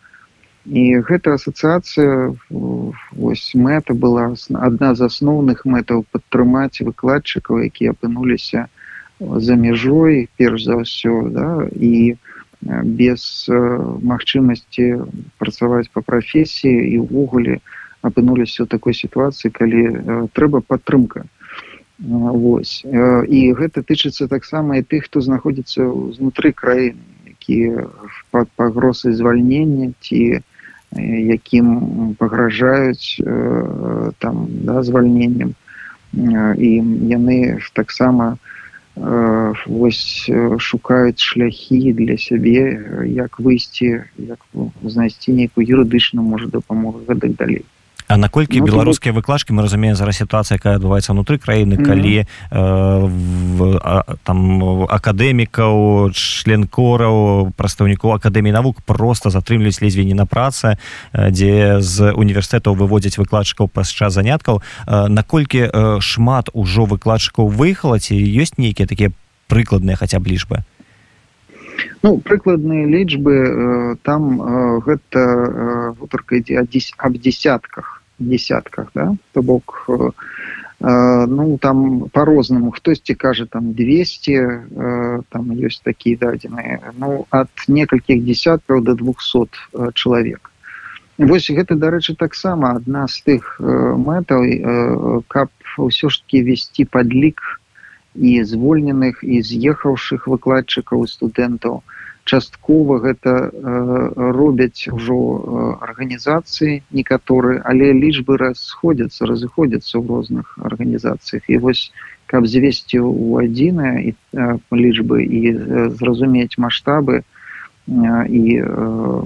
і 0.68 1.00
гэта 1.08 1.34
асацыяцыя 1.34 2.34
вось 2.50 3.44
мэта 3.54 3.94
была 3.94 4.34
адна 4.68 4.94
з 4.94 5.08
асноўных 5.08 5.64
мэтаў 5.64 6.04
падтрымаць 6.12 6.84
выкладчыкаў 6.84 7.64
якія 7.68 7.96
апынуліся 7.96 8.68
за 9.18 9.56
мяжой 9.56 10.28
перш 10.36 10.68
за 10.68 10.76
ўсё 10.84 11.32
да 11.32 11.48
і 11.72 12.16
без 12.84 13.48
магчымасці 14.12 14.86
працаваць 15.40 15.88
по 15.92 16.02
прафесіі 16.02 16.84
і 16.92 16.96
ўвогуле 17.06 17.58
апынуліся 18.02 18.64
ў 18.64 18.66
такой 18.68 18.94
сітуацыі 18.94 19.50
калі 19.50 20.28
трэба 20.36 20.60
падтрымка 20.60 21.24
Вось 21.98 22.84
і 22.86 23.40
гэта 23.58 23.82
тычыцца 23.82 24.28
таксама 24.30 24.78
і 24.78 24.86
тых 24.86 25.10
хто 25.10 25.18
знаходзіцца 25.18 25.82
знутры 26.14 26.52
краіны 26.52 27.18
якія 27.38 27.88
пад 28.30 28.48
пагрозай 28.56 29.12
звальнення 29.12 29.92
ці 30.00 30.40
якім 30.96 32.14
пагражаюць 32.18 33.20
там 34.18 34.46
да, 34.64 34.82
звальненнем. 34.82 35.54
І 36.14 36.70
яны 37.12 37.60
таксама 37.72 38.36
вось 38.96 40.30
шукаюць 40.58 41.20
шляхі 41.20 41.92
для 41.92 42.16
сябе 42.18 43.04
як 43.06 43.38
выйсці 43.38 44.02
як 44.18 44.40
знайсці 44.82 45.32
нейкую 45.32 45.68
юрыдычную 45.68 46.24
можа 46.24 46.48
дапамогу 46.50 47.04
гэтак 47.06 47.36
далей 47.36 47.62
А 48.08 48.16
наколькі 48.16 48.60
ну, 48.60 48.66
беларускія 48.66 49.12
выкладчыкі 49.12 49.52
мы 49.52 49.62
разумеем 49.62 49.94
зараз 49.94 50.16
сітуацыя 50.16 50.56
якая 50.56 50.80
адбываецца 50.80 51.12
ўнутры 51.12 51.36
краіны 51.36 51.76
калі 51.76 52.24
э, 52.24 52.26
в, 52.48 53.58
а, 53.84 54.16
там 54.24 54.88
акадэмікаў 54.88 56.08
членкораў 56.16 57.52
прадстаўнікоў 57.52 58.16
акадэміі 58.16 58.56
навук 58.56 58.80
просто 58.88 59.28
затрымліваюць 59.28 59.84
лезве 59.84 60.08
не 60.08 60.16
на 60.16 60.24
працы 60.24 60.80
дзе 61.12 61.84
з 61.84 62.08
універсітэтаў 62.16 62.80
выводзяць 62.80 63.20
выкладчыкаў 63.20 63.68
падчас 63.68 64.16
заняткаў. 64.16 64.64
Наколькі 64.88 65.68
шмат 66.00 66.48
ужо 66.56 66.88
выкладчыкаў 66.88 67.52
выехала 67.52 68.00
ці 68.00 68.16
ёсць 68.16 68.56
нейкія 68.56 68.88
такія 68.88 69.12
прыкладныя 69.52 70.00
хаця 70.00 70.16
б 70.16 70.32
лічбы? 70.32 70.64
Ну 72.02 72.18
прыкладныя 72.18 72.86
лічбы 72.86 73.34
э, 73.34 73.96
там 74.02 74.40
э, 74.40 74.80
гэта 74.86 75.20
э, 75.20 75.92
гутарка 75.98 76.38
ідзе 76.38 76.62
аб 76.96 77.18
десятках 77.18 77.97
десятках 78.18 78.90
да 78.94 79.14
то 79.32 79.42
бок 79.42 79.84
э, 79.88 80.10
э, 80.80 81.26
ну 81.26 81.58
там 81.58 82.08
по-рознаму 82.10 82.70
хтосьці 82.70 83.14
кажа 83.14 83.46
там 83.46 83.72
200 83.72 84.30
э, 84.30 85.22
там 85.28 85.52
ёсць 85.52 85.80
такія 85.82 86.16
дадзеныя 86.18 86.92
ну 86.98 87.26
от 87.30 87.50
некалькіх 87.68 88.24
десяткаў 88.24 88.82
до 88.82 88.94
200 88.94 89.48
э, 89.74 89.90
чалавек 89.94 90.50
восьось 91.18 91.56
гэта 91.56 91.74
дарэчы 91.74 92.14
таксама 92.14 92.74
адна 92.78 93.06
з 93.06 93.22
тых 93.22 93.60
э, 93.60 93.64
мэтаў 93.96 94.44
э, 94.44 95.20
каб 95.28 95.50
ўсё 95.78 96.10
ж 96.10 96.22
таки 96.22 96.42
весці 96.42 96.84
падлік 96.84 97.60
і 98.14 98.42
звольненых 98.42 99.22
і 99.22 99.42
з'ехаўшых 99.42 100.26
выкладчыкаў 100.26 101.06
студэнтаў. 101.06 101.82
то 101.86 101.97
часткова 102.28 103.00
гэта 103.00 103.32
э, 103.48 103.50
робяць 104.36 104.84
ужо 104.92 105.16
э, 105.16 105.40
арганізацыі 105.88 106.84
некаторы 106.92 107.56
але 107.64 107.88
лічбы 107.96 108.36
расходзяцца 108.36 109.24
разыходзяцца 109.24 109.96
ў 109.96 110.04
розных 110.04 110.52
арганізацыях. 110.60 111.48
І 111.48 111.56
вось 111.64 111.88
каб 112.28 112.44
звесці 112.44 113.00
у 113.00 113.40
адзінае 113.40 113.96
і 114.04 114.10
э, 114.12 114.60
лічбы 114.76 115.24
і 115.24 115.40
э, 115.48 115.88
зразумець 115.96 116.60
маштабы 116.60 117.24
э, 117.24 117.24
і 118.28 118.44
э, 118.60 118.68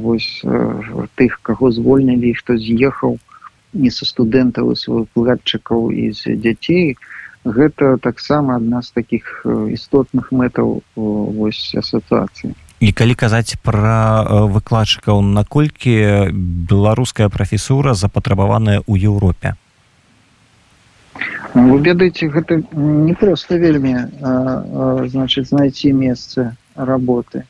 вось 0.07 0.47
э, 0.47 1.11
тых 1.19 1.43
каго 1.43 1.75
звольнілі 1.75 2.35
хто 2.39 2.55
з'ехаў 2.55 3.19
не 3.75 3.91
са 3.91 4.07
студэнтаў 4.07 4.79
платчыкаў 5.11 5.91
і 5.91 6.15
з 6.15 6.39
дзяцей 6.39 6.95
гэта 7.43 7.99
таксама 7.99 8.63
адна 8.63 8.87
з 8.87 8.95
таких 8.95 9.43
істотных 9.75 10.31
мэтаў 10.31 10.87
вось 10.95 11.75
асацыяцыі 11.75 12.55
і 12.83 12.91
калі 12.99 13.15
казаць 13.15 13.55
пра 13.63 14.27
выкладчыкаў 14.51 15.23
наколькі 15.23 15.95
беларуская 16.73 17.29
прафесура 17.31 17.95
запатрабаваная 17.95 18.83
ў 18.83 19.07
Еўропе. 19.11 19.55
Вы 21.55 21.79
ведаеце 21.87 22.27
гэта 22.33 22.59
не 22.75 23.15
проста 23.15 23.61
вельмі 23.63 23.95
а, 23.95 24.03
а, 24.03 25.07
значит 25.07 25.47
знайсці 25.53 25.93
месцы 25.93 26.51
работы. 26.75 27.47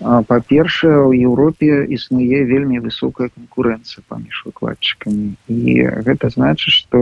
Па-першае 0.00 0.96
у 1.04 1.12
Еўропе 1.12 1.84
існуе 1.98 2.44
вельмі 2.48 2.78
высокая 2.80 3.28
канкурэнцыя 3.28 4.06
паміж 4.08 4.44
выкладчыкамі. 4.46 5.34
І 5.50 6.06
гэта 6.08 6.30
значыць 6.30 6.78
што 6.78 6.98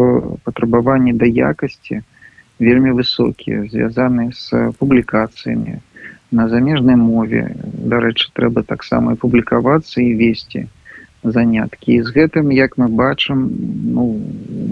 патрабаванні 0.48 1.12
да 1.12 1.28
якасці 1.28 2.00
вельмі 2.58 2.96
высокія 2.96 3.68
звязаныя 3.68 4.32
з 4.32 4.72
публікацыямі 4.80 5.78
на 6.36 6.48
замежнай 6.52 6.96
мове. 7.00 7.42
Дарэчы 7.92 8.28
трэба 8.36 8.62
таксама 8.62 9.16
і 9.16 9.20
публікавацца 9.22 10.04
і 10.04 10.12
весці 10.20 10.68
заняткі. 11.24 12.02
З 12.04 12.12
гэтым 12.12 12.52
як 12.52 12.76
мы 12.76 12.88
бачым 12.92 13.48
ну, 13.96 14.04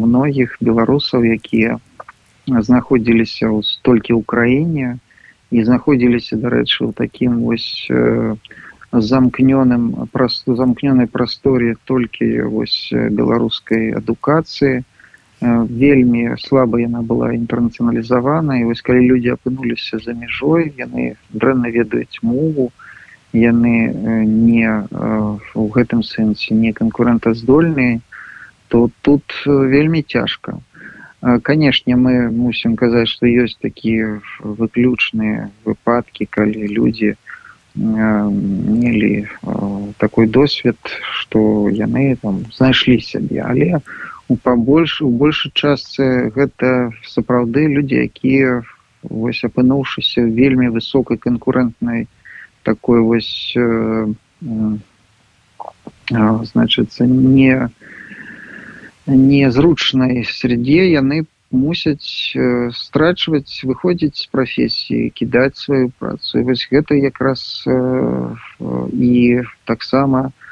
многіх 0.04 0.56
беларусаў 0.60 1.24
якія 1.24 1.80
знаходзіліся 2.46 3.48
ў 3.48 3.64
столькі 3.64 4.12
ў 4.14 4.22
краіне 4.28 4.88
і 5.50 5.64
знаходзіліся 5.64 6.36
дарэчы 6.36 6.78
ў 6.84 6.90
такім 6.92 7.40
вось 7.48 7.88
э, 7.88 8.36
замкнёным 8.92 10.06
просту 10.12 10.54
замкнёнай 10.54 11.08
прасторы 11.10 11.74
толькі 11.84 12.46
вось 12.52 12.92
беларускай 12.92 13.90
адукацыі 13.98 14.84
вельмі 15.68 16.36
слаба 16.40 16.80
яна 16.80 17.02
была 17.02 17.32
інтэрнацыяналізавана 17.34 18.60
і 18.60 18.64
вось 18.70 18.80
калі 18.80 19.04
людзі 19.10 19.36
апынуліся 19.36 19.98
за 19.98 20.14
мяжой 20.14 20.72
яны 20.78 21.16
дрэнна 21.30 21.68
ведаюць 21.74 22.22
мову 22.22 22.70
яны 23.34 23.90
не 24.24 24.68
у 25.54 25.68
гэтым 25.76 26.02
сэнсе 26.02 26.54
не 26.54 26.72
канкурэнтаздольныя 26.72 28.00
то 28.68 28.90
тут 29.02 29.22
вельмі 29.46 30.02
цяжка. 30.02 30.58
Канешне 31.42 31.96
мы 31.96 32.30
мусім 32.30 32.76
казаць 32.76 33.08
што 33.08 33.26
ёсць 33.26 33.56
такія 33.60 34.20
выключныя 34.40 35.48
выпадкі 35.64 36.26
калі 36.30 36.68
людзі 36.68 37.14
мелі 37.74 39.26
такой 39.98 40.26
досвед 40.26 40.76
што 41.20 41.68
яны 41.70 42.16
там 42.22 42.44
знайшлі 42.54 43.00
сябе. 43.00 43.40
Але 43.46 43.78
у 43.78 43.80
у 44.28 44.36
пабольш 44.36 45.02
у 45.02 45.10
большай 45.10 45.52
частцы 45.54 46.30
гэта 46.34 46.92
сапраўды 47.04 47.66
людзі 47.68 48.04
якія 48.08 48.62
вось 49.02 49.44
апынуўшыся 49.44 50.24
вельмі 50.24 50.68
высокай 50.72 51.18
канкурэнтнай 51.20 52.08
такой 52.62 53.00
вось 53.00 53.52
э, 53.56 54.08
э, 54.40 54.78
значыцца 56.48 57.06
не 57.06 57.68
незручнай 59.06 60.24
среде. 60.24 60.88
Яны 60.90 61.26
мусяць 61.52 62.32
э, 62.34 62.70
страчваць 62.72 63.60
выходзіць 63.68 64.16
з 64.16 64.26
прафесіі 64.32 65.12
кідаць 65.12 65.60
сваю 65.60 65.92
працу. 66.00 66.40
Вось 66.42 66.64
гэта 66.72 66.96
якраз 66.96 67.64
э, 67.68 68.34
і 68.96 69.42
таксама 69.68 70.32
у 70.32 70.43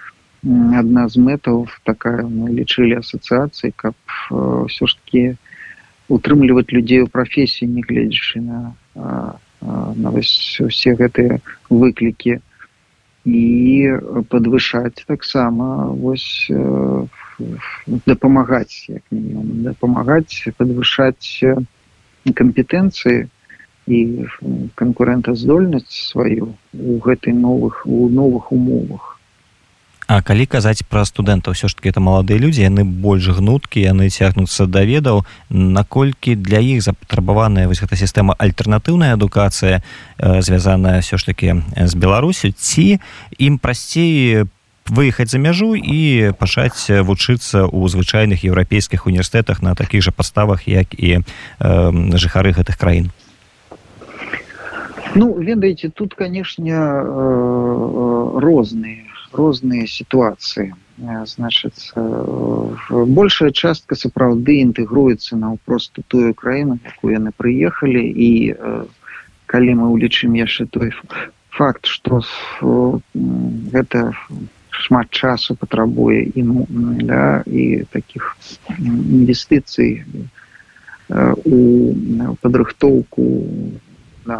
адна 0.44 1.06
з 1.08 1.22
мэтаў 1.22 1.66
такая 1.86 2.26
мы 2.26 2.50
лічылі 2.50 2.98
асацыяцыі 2.98 3.70
каб 3.76 3.94
ўсё 4.30 4.86
ж 4.90 4.98
таки 4.98 5.22
утрымліваць 6.10 6.74
людзей 6.74 7.06
у 7.06 7.10
прафесіі 7.10 7.70
не 7.70 7.82
гледзячы 7.86 8.42
на 8.42 9.38
на 9.62 10.10
вось 10.10 10.58
усе 10.58 10.94
гэтыя 10.98 11.38
выклікі 11.70 12.40
і 13.24 13.42
падвышаць 14.34 15.06
таксама 15.06 15.86
вось 15.94 16.50
дапамагаць 18.06 18.90
як 18.90 19.02
мінімум 19.14 19.62
дапамагаць 19.68 20.42
падвышаць 20.58 21.38
кампетэнцыі 22.34 23.30
і 23.86 24.02
канкурэнтаздольнасць 24.74 26.02
сваю 26.10 26.50
у 26.74 26.98
гэтай 27.06 27.38
новых 27.38 27.86
у 27.86 28.08
новых 28.10 28.50
умовах 28.50 29.11
А 30.06 30.18
калі 30.20 30.46
казаць 30.50 30.82
пра 30.90 31.04
студэнтаў 31.06 31.54
все 31.54 31.68
ж 31.70 31.76
таки 31.78 31.88
это 31.88 32.02
маладыя 32.02 32.38
людзі 32.38 32.66
яны 32.66 32.82
больш 32.84 33.30
гнуткі 33.38 33.80
яны 33.86 34.10
цягнуцца 34.10 34.66
да 34.66 34.82
ведаў. 34.82 35.22
Наколькі 35.48 36.34
для 36.34 36.58
іх 36.58 36.82
запатрабаваная 36.82 37.68
вось 37.70 37.80
гэта 37.80 37.94
сістэма 37.94 38.34
альтэрнатыўная 38.34 39.14
адукацыя 39.14 39.78
э, 39.78 40.42
звязаная 40.42 41.00
все 41.00 41.16
ж 41.16 41.26
таки 41.26 41.62
з 41.76 41.94
беларусю 41.94 42.50
ці 42.50 42.98
ім 43.38 43.58
прасцей 43.58 44.44
выехаць 44.90 45.30
за 45.30 45.38
мяжу 45.38 45.78
і 45.78 46.34
пачаць 46.34 46.90
вучыцца 46.90 47.70
ў 47.70 47.82
звычайных 47.86 48.42
еўрапейскіх 48.42 49.06
універсітэтах 49.06 49.62
на 49.62 49.78
такіх 49.78 50.02
жа 50.02 50.10
паставах 50.10 50.66
як 50.66 50.90
і 50.98 51.22
э, 51.22 51.22
жыхары 52.18 52.50
гэтых 52.50 52.74
краін? 52.74 53.14
Ну 55.14 55.38
ведаеце 55.38 55.94
тут 55.94 56.14
канешне 56.18 56.74
э, 56.74 58.40
розныя 58.42 59.11
розныя 59.32 59.86
сітуацыі 59.86 60.72
значыць 61.26 61.92
большая 63.18 63.50
частка 63.50 63.96
сапраўды 63.96 64.60
інтэгруецца 64.62 65.36
наўпросту 65.36 66.04
тую 66.06 66.34
краіну 66.34 66.78
якую 66.84 67.12
яны 67.16 67.32
прыехалі. 67.36 68.02
І 68.06 68.54
калі 69.46 69.72
мы 69.80 69.86
ўлічым 69.92 70.36
яшчэ 70.38 70.66
той 70.70 70.92
факт 71.50 71.86
што 71.86 72.22
гэта 73.72 74.12
шмат 74.72 75.10
часу 75.10 75.54
патрабуе 75.54 76.22
і 76.24 76.42
да, 77.04 77.42
і 77.46 77.84
таких 77.92 78.36
інвестыцый 78.78 80.04
у 81.44 81.58
падрыхтоўку 82.40 83.22
на 84.24 84.38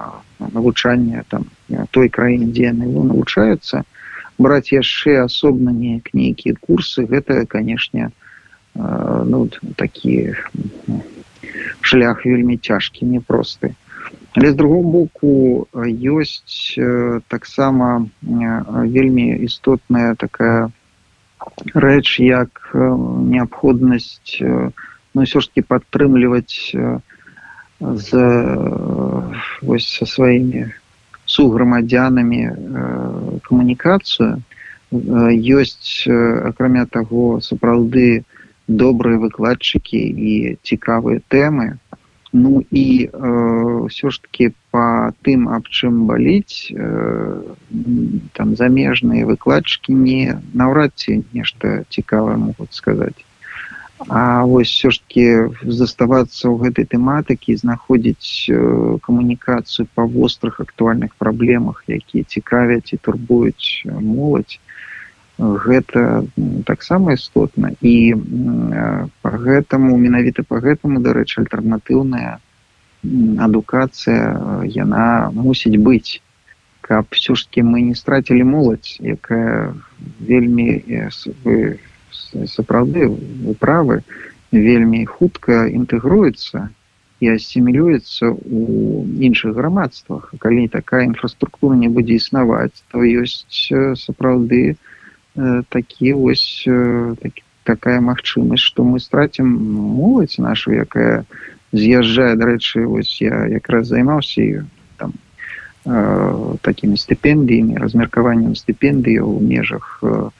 навучанне 0.52 1.24
там 1.28 1.44
той 1.90 2.08
краіне 2.08 2.48
дзе 2.52 2.70
яны 2.72 2.88
навучаюцца 2.88 3.84
браць 4.38 4.72
яшчэ 4.72 5.24
асобна 5.24 5.72
неяк 5.72 6.14
нейкія 6.14 6.56
курсы. 6.60 7.06
Гэта 7.06 7.46
канешне 7.46 8.10
ну 8.74 9.48
такі 9.76 10.34
шлях 11.80 12.24
вельмі 12.24 12.56
цяжкі 12.56 13.04
непросты 13.06 13.74
але 14.34 14.52
з 14.52 14.54
другого 14.56 14.82
боку 14.82 15.32
ёсць 15.76 16.76
таксама 17.28 18.08
вельмі 18.22 19.26
істотная 19.44 20.14
такая 20.16 20.72
рэч 21.74 22.20
як 22.20 22.72
неабходнасць 22.72 24.40
ну 24.40 25.26
ўсё 25.28 25.44
ж 25.44 25.52
таки 25.52 25.68
падтрымліваць 25.68 26.72
з 27.82 28.08
вось 29.60 29.88
со 30.00 30.06
сваімі 30.06 30.72
суграмадзянамі 31.26 32.42
камунікацыю. 33.46 34.42
Ёсць 34.92 36.04
акрамя 36.08 36.84
таго 36.86 37.40
сапраўды 37.40 38.24
добрыя 38.68 39.18
выкладчыкі 39.18 39.98
і 39.98 40.56
цікавыя 40.62 41.22
тэмы. 41.28 41.78
Ну 42.32 42.64
і 42.70 43.08
ўсё 43.12 44.08
ж 44.08 44.20
таки 44.24 44.52
по 44.72 45.12
тым 45.20 45.48
аб 45.52 45.68
чым 45.68 46.08
баліць 46.08 46.72
там 48.32 48.56
замежныя 48.56 49.28
выкладчыкі 49.28 49.92
не 49.92 50.40
наўрад 50.56 50.96
ці 50.96 51.20
нешта 51.36 51.84
цікавае 51.92 52.36
могуць 52.40 52.72
сказаць 52.72 53.20
А 54.08 54.44
вось 54.44 54.68
все 54.68 54.90
ж 54.90 55.00
таки 55.06 55.26
заставацца 55.62 56.50
ў 56.50 56.56
гэтай 56.66 56.86
тэматыкі 56.90 57.56
знаходзіць 57.56 58.50
камунікацыю 59.06 59.86
па 59.94 60.04
вострых 60.06 60.60
актуальных 60.60 61.14
праблемах 61.16 61.84
якія 61.86 62.24
цікавяць 62.26 62.92
і 62.92 63.00
турбуюць 63.02 63.86
моладзь 63.86 64.58
гэта 65.38 66.24
таксама 66.66 67.14
істотна. 67.14 67.72
І 67.80 68.14
по 69.22 69.30
гэтаму 69.30 69.96
менавіта 69.96 70.42
по 70.42 70.60
гэтаму 70.60 71.00
дарэчы 71.00 71.42
альтэрнатыўная 71.42 72.38
адукацыя 73.38 74.62
яна 74.66 75.30
мусіць 75.34 75.78
быць. 75.78 76.22
Каб 76.82 77.06
все 77.10 77.34
ж 77.34 77.46
таки 77.46 77.62
мы 77.62 77.82
не 77.82 77.94
страцілі 77.94 78.42
моладзь 78.44 78.98
якая 79.00 79.74
вельмі 80.20 80.82
сапраўды 82.50 83.08
выправы 83.46 84.02
вельмі 84.52 85.04
хутка 85.06 85.66
інтэгруецца 85.68 86.68
і 87.22 87.30
асімілюецца 87.32 88.32
у 88.34 88.62
іншых 89.28 89.54
грамадствах 89.54 90.34
калі 90.42 90.66
такая 90.68 91.04
інфраструктура 91.06 91.78
не 91.78 91.88
будзе 91.88 92.18
існаваць 92.18 92.82
то 92.90 93.06
ёсць 93.06 93.70
сапраўды 94.02 94.76
такі 95.68 96.12
вось 96.18 96.66
так, 97.22 97.40
такая 97.64 98.00
магчымасць 98.00 98.66
што 98.66 98.84
мы 98.84 99.00
страцім 99.00 99.48
моладзь 100.02 100.38
нашу 100.38 100.74
якая 100.74 101.24
з'язджае 101.72 102.34
дарэчы 102.36 102.86
вось 102.86 103.16
я 103.22 103.46
якраз 103.48 103.88
займаўся 103.88 104.66
там 104.98 105.14
такімі 106.62 106.96
стыпендыямі 106.98 107.80
размеркаваннем 107.82 108.54
стыпендыяў 108.54 109.26
у 109.26 109.40
межах 109.40 109.98
э, 110.02 110.30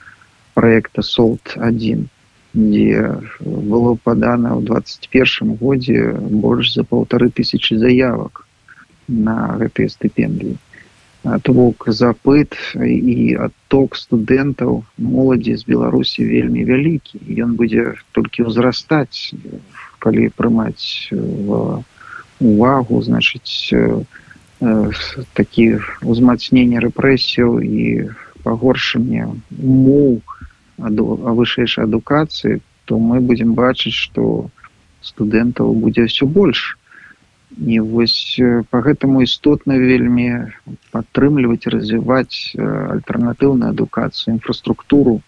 проекта 0.53 1.01
солт 1.01 1.55
1 1.57 2.07
дзе 2.53 3.21
было 3.43 3.97
падана 3.97 4.53
ў 4.57 4.61
21 4.69 5.57
годзе 5.57 6.13
больш 6.29 6.73
за 6.73 6.83
полторы 6.83 7.29
тысячи 7.29 7.73
заявак 7.73 8.45
на 9.07 9.57
гэтыя 9.57 9.89
стыпендыі 9.89 10.57
бок 11.23 11.87
запыт 11.87 12.53
і 12.75 13.35
адток 13.39 13.95
студэнтаў 13.95 14.83
моладзі 14.97 15.55
з 15.55 15.63
беларусі 15.65 16.27
вельмі 16.27 16.67
вялікі 16.67 17.17
ён 17.39 17.55
будзе 17.55 17.95
толькі 18.11 18.51
ўзрастаць 18.51 19.31
калі 20.03 20.27
прымаць 20.35 21.09
увагу 22.43 23.01
значыць 23.01 23.71
такі 25.33 25.65
ўзмацнення 26.03 26.83
рэпрэсіяў 26.83 27.63
і 27.63 28.11
пагоршанне 28.43 29.27
умоў 29.59 30.21
вышэйшай 30.77 31.85
адукацыі 31.85 32.61
то 32.85 32.99
мы 32.99 33.19
будзем 33.21 33.53
бачыць 33.55 33.95
што 33.95 34.49
студэнтаў 35.01 35.75
будзе 35.83 36.07
ўсё 36.07 36.27
больш. 36.27 36.77
І 37.53 37.79
вось 37.79 38.39
по 38.71 38.81
гэтаму 38.81 39.21
істотна 39.23 39.77
вельмі 39.77 40.49
падтрымліваць 40.91 41.69
развіваць 41.69 42.57
альтэрнатыўную 42.57 43.69
адукацыю 43.69 44.33
інфраструктуру 44.35 45.21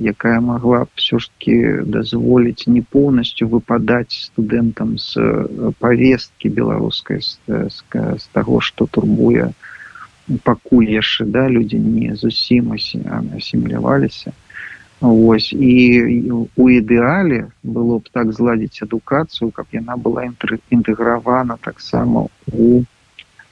якая 0.00 0.40
могла 0.40 0.84
б 0.84 0.88
все 0.94 1.18
ж 1.18 1.30
таки 1.30 1.82
дазволіць 1.82 2.66
не 2.66 2.82
поўнасцю 2.82 3.48
выпадаць 3.48 4.30
студэнтам 4.30 4.98
з 4.98 5.18
повесткі 5.78 6.48
беларускай 6.48 7.22
з, 7.22 7.38
з, 7.46 7.82
з 7.94 8.24
таго 8.32 8.60
что 8.60 8.86
турбуе 8.86 9.50
пакуль 10.44 10.90
яшчэ 10.90 11.24
да 11.24 11.48
людзі 11.48 11.78
не 11.78 12.14
зусім 12.14 12.74
асімляваліся 12.74 14.32
Вось 15.00 15.52
і 15.52 16.32
у 16.58 16.64
ідэале 16.74 17.54
было 17.62 17.98
б 18.02 18.10
так 18.10 18.32
зладзіць 18.34 18.82
адукацыю, 18.82 19.54
каб 19.54 19.66
яна 19.70 19.94
была 19.94 20.26
інтэгравана 20.26 21.54
таксама 21.62 22.26
у 22.50 22.82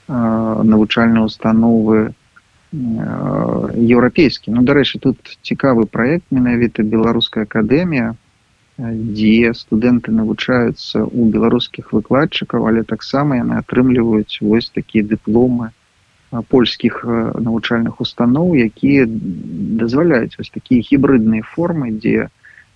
навучальныя 0.07 1.23
установы 1.23 2.11
еўрапейскі. 2.75 4.51
Ну 4.51 4.67
дарэчы, 4.67 4.99
тут 4.99 5.39
цікавы 5.39 5.87
праект 5.87 6.27
менавіта 6.35 6.83
беларуская 6.83 7.47
акадэмія, 7.47 8.15
дзе 8.77 9.55
студэнты 9.55 10.11
навучаюцца 10.11 10.99
ў 10.99 11.31
беларускіх 11.31 11.95
выкладчыкаў, 11.95 12.67
але 12.67 12.83
таксама 12.83 13.39
яны 13.39 13.63
атрымліваюць 13.63 14.43
вось 14.43 14.67
такія 14.75 15.07
дыпломы 15.07 15.71
польскіх 16.41 17.05
навучальных 17.39 18.01
устаноў 18.01 18.55
якія 18.55 19.05
дазваляюць 19.81 20.35
вось 20.37 20.53
такія 20.53 20.81
гібрыдныя 20.89 21.43
формы 21.53 21.91
дзе 21.97 22.29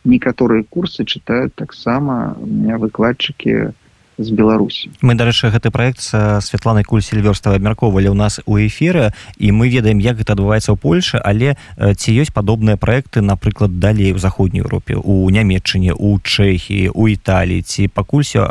некаторыя 0.05 0.63
курсы 0.69 1.05
чытаюць 1.05 1.53
таксама 1.55 2.35
выкладчыкі 2.83 3.73
з 4.17 4.29
беларусі. 4.31 4.91
Мы 5.01 5.15
дарэчы 5.15 5.49
гэты 5.49 5.71
проект 5.71 6.01
са 6.01 6.41
святланай 6.41 6.83
куль 6.83 7.01
сельверстава 7.01 7.55
абмяркоўвалі 7.55 8.11
ў 8.11 8.17
нас 8.17 8.39
у 8.45 8.59
эфіры 8.59 9.11
і 9.37 9.51
мы 9.51 9.69
ведаем 9.69 9.99
як 9.99 10.19
гэта 10.19 10.35
адбываецца 10.35 10.75
ў 10.75 10.77
польльше 10.77 11.17
але 11.17 11.55
ці 11.77 12.09
ёсць 12.15 12.33
падобныя 12.33 12.77
проекты 12.77 13.21
напрыклад 13.21 13.79
далей 13.79 14.13
у 14.13 14.19
заходняй 14.19 14.61
Еўропе 14.61 14.95
у 14.95 15.29
нямметчыне 15.29 15.93
у 15.95 16.19
чэхіі 16.19 16.91
у 16.93 17.07
італіі 17.07 17.61
ці 17.61 17.87
пакулься 17.87 18.45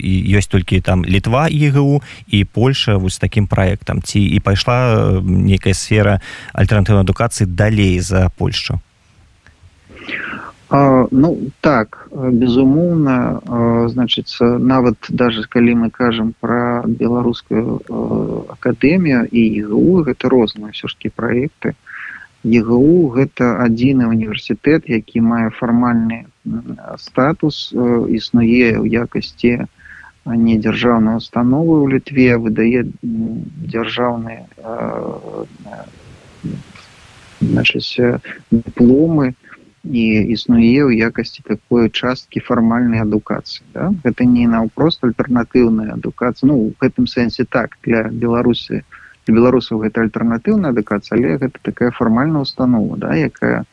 ёсць 0.00 0.50
толькі 0.50 0.80
там 0.80 1.04
літва 1.04 1.48
егу 1.48 2.02
і 2.26 2.44
польша 2.44 2.96
вось 2.96 3.18
таким 3.18 3.46
проектам 3.46 4.02
ці 4.02 4.20
і 4.20 4.40
пайшла 4.40 5.20
нейкая 5.22 5.74
сфера 5.74 6.20
альтэрнатыўнай 6.52 7.06
адукацыі 7.06 7.46
далей 7.46 8.00
за 8.00 8.30
польшу 8.36 8.80
ну 10.72 11.50
так 11.60 12.08
безумоўна 12.14 13.40
значыцца 13.92 14.56
нават 14.58 14.96
даже 15.10 15.44
калі 15.44 15.74
мы 15.84 15.90
кажам 15.90 16.32
про 16.40 16.82
беларускую 16.86 17.80
акадэмію 18.48 19.28
і 19.28 19.42
егу 19.60 20.00
гэта 20.08 20.32
розныя 20.32 20.72
ўсё 20.72 20.88
ж 20.88 20.96
таки 20.96 21.12
проекты. 21.12 21.76
Егу 22.42 23.12
гэта 23.12 23.60
адзіны 23.60 24.08
універсітэт 24.08 24.88
які 24.88 25.20
мае 25.20 25.52
фармальны 25.52 26.24
статус 26.96 27.70
існуе 28.08 28.80
ў 28.80 28.88
якасці 29.04 29.68
не 30.24 30.56
дзяржаўнай 30.56 31.20
установы 31.20 31.84
ў 31.84 32.00
літве 32.00 32.40
выдае 32.40 32.88
дзяржаўныя 33.68 34.48
значыць 37.42 38.24
дыпломы 38.50 39.34
і 39.84 40.02
існуе 40.34 40.86
ў 40.86 40.94
якасці 41.10 41.42
такой 41.42 41.90
часткі 41.90 42.40
фармальнай 42.46 43.02
адукацыі 43.02 43.66
да? 43.74 43.90
гэта 44.04 44.24
не 44.24 44.46
наўпрост 44.46 45.02
альтэрнатыўная 45.02 45.98
адукацыя 45.98 46.46
ну 46.46 46.58
у 46.58 46.72
гэтым 46.78 47.10
сэнсе 47.10 47.44
так 47.44 47.78
для 47.82 48.06
беларусі 48.06 48.82
беларусаў 49.26 49.82
гэта 49.82 50.06
альтэрнатыўная 50.06 50.70
адукацыя 50.70 51.18
але 51.18 51.38
гэта 51.42 51.58
такая 51.62 51.90
фармальная 51.90 52.46
установа 52.46 52.96
да 52.96 53.14
якая 53.14 53.66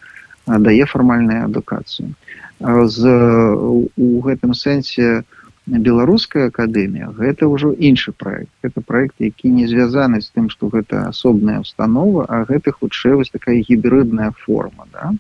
дае 0.46 0.86
фармальную 0.86 1.46
адукацыю 1.46 2.14
з 2.90 3.14
у 3.96 4.10
гэтым 4.26 4.58
сэнсе 4.58 5.22
беларуская 5.70 6.50
акадэмія 6.50 7.14
гэта 7.14 7.46
ўжо 7.46 7.70
іншы 7.78 8.12
проект. 8.18 8.50
Это 8.66 8.82
проект 8.82 9.16
які 9.22 9.54
не 9.54 9.68
звязаны 9.68 10.22
з 10.22 10.34
тым 10.34 10.50
что 10.50 10.74
гэта 10.74 11.06
асобная 11.14 11.62
установа 11.62 12.26
а 12.26 12.46
гэта 12.50 12.74
хутчэй 12.74 13.14
вось 13.14 13.30
такая 13.30 13.62
гібридная 13.62 14.34
форма 14.34 14.90
да 14.92 15.14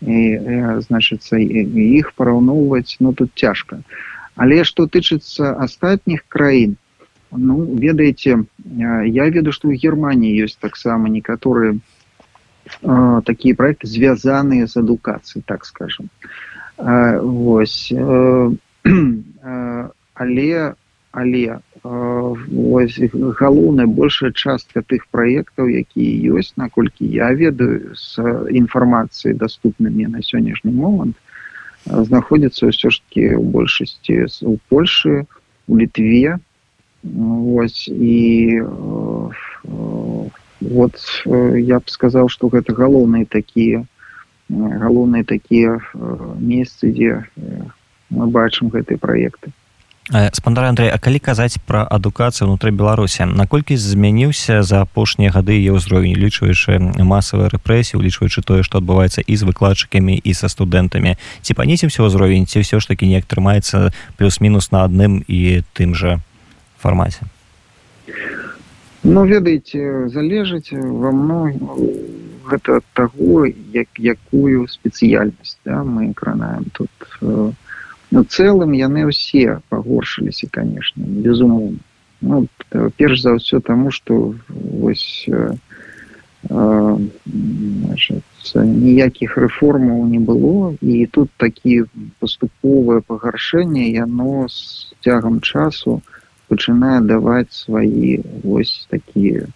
значыцца 0.00 1.38
іх 1.40 2.12
параўноўваць 2.16 2.96
ну 3.00 3.12
тут 3.12 3.30
цяжка. 3.34 3.80
Але 4.36 4.64
што 4.68 4.86
тычыцца 4.86 5.56
астатніх 5.56 6.24
краін 6.28 6.76
ну 7.32 7.64
ведаеце 7.74 8.44
я 8.66 9.24
ведаю 9.30 9.52
што 9.52 9.68
ў 9.68 9.80
германії 9.80 10.46
ёсць 10.46 10.60
таксама 10.60 11.08
некаторыя 11.08 11.78
такія 13.24 13.54
проекты 13.54 13.86
звязаныя 13.86 14.66
з 14.66 14.76
адукацыяй 14.82 15.42
так 15.46 15.64
скажем 15.64 16.08
а, 16.78 17.18
вось 17.20 17.92
а, 17.92 18.52
але 20.14 20.74
але 21.16 21.58
галоўная 23.40 23.86
большая 23.86 24.32
частка 24.32 24.82
тых 24.82 25.06
праектаў 25.10 25.70
якія 25.80 26.36
ёсць 26.36 26.52
наколькі 26.60 27.08
я 27.08 27.32
ведаю 27.32 27.96
з 27.96 28.20
інфармацыі 28.60 29.38
доступнымі 29.40 30.12
на 30.12 30.20
сённяшні 30.20 30.76
момант 30.76 31.16
знаходзіцца 31.86 32.68
ўсё 32.68 32.90
ж 32.92 33.00
таки 33.00 33.32
у 33.38 33.44
большасці 33.56 34.28
у 34.44 34.58
польшы 34.68 35.24
у 35.66 35.78
літве. 35.78 36.38
Ось 37.62 37.88
і 37.88 38.62
вот 40.60 40.94
я 41.24 41.78
б 41.78 41.84
сказаў 41.86 42.28
что 42.28 42.48
гэта 42.52 42.74
галоўныя 42.74 43.24
такія 43.24 43.84
галоўныя 44.50 45.24
такія 45.24 45.80
месцы 46.40 46.90
дзе 46.90 47.24
мы 48.10 48.26
бачым 48.26 48.68
гэтыя 48.74 48.98
праекты 48.98 49.52
спандар 50.32 50.64
Андрей 50.64 50.90
А 50.94 50.98
калі 51.02 51.18
казаць 51.18 51.58
пра 51.66 51.82
адукацыю 51.82 52.46
унутры 52.46 52.70
беларусі 52.70 53.26
наколькі 53.26 53.74
змяніўся 53.74 54.62
за 54.62 54.86
апошнія 54.86 55.34
гады 55.34 55.58
е 55.58 55.74
ўзровень 55.74 56.14
лічваючы 56.14 56.78
масавыя 57.02 57.50
рэпрэсіі 57.50 57.98
улічваючы 57.98 58.46
тое 58.46 58.62
што 58.62 58.78
адбываецца 58.78 59.26
і 59.26 59.34
з 59.34 59.42
выкладчыкамі 59.42 60.14
і 60.14 60.30
са 60.30 60.46
студэнтамі? 60.46 61.18
Ці 61.42 61.52
панесімся 61.58 62.06
ўзровень 62.06 62.46
ці 62.46 62.62
ўсё 62.62 62.78
ж 62.78 62.86
такі 62.86 63.10
неяк 63.10 63.26
трымаецца 63.26 63.90
плюс-мінус 64.14 64.70
на 64.70 64.86
адным 64.86 65.26
і 65.26 65.66
тым 65.74 65.98
жа 65.98 66.22
фармаце? 66.78 67.26
Ну 69.02 69.26
ведаеце 69.26 70.06
залежыць 70.14 70.70
во 70.70 71.10
мной 71.10 71.58
гэта 72.46 72.78
ад 72.78 72.86
таго 72.94 73.50
як 73.74 73.90
якую 73.98 74.70
спецыяльнасць 74.70 75.58
да, 75.66 75.82
мы 75.82 76.14
кранаем 76.14 76.70
тут 76.70 76.90
у 77.20 77.50
э, 78.10 78.16
Ну 78.16 78.22
цэлым 78.22 78.72
яны 78.78 79.06
ўсе 79.10 79.60
пагоршыліся 79.68 80.46
конечно 80.50 81.02
безумоўно 81.02 81.78
ну, 82.20 82.46
перш 82.96 83.20
за 83.22 83.34
ўсё 83.34 83.60
таму 83.60 83.90
что 83.90 84.34
вось 84.48 85.26
э, 85.26 85.58
э, 86.48 86.96
ніякіх 88.54 89.36
рэформаў 89.36 90.06
не 90.06 90.20
было 90.22 90.76
і 90.80 91.06
тут 91.10 91.30
такі 91.36 91.90
паступовае 92.22 93.00
пагаршэнне 93.02 93.90
яно 93.90 94.46
з 94.48 94.94
цягам 95.02 95.40
часу 95.40 96.00
пачынае 96.48 97.02
даваць 97.02 97.52
свае 97.52 98.22
вось 98.46 98.86
такія 98.90 99.50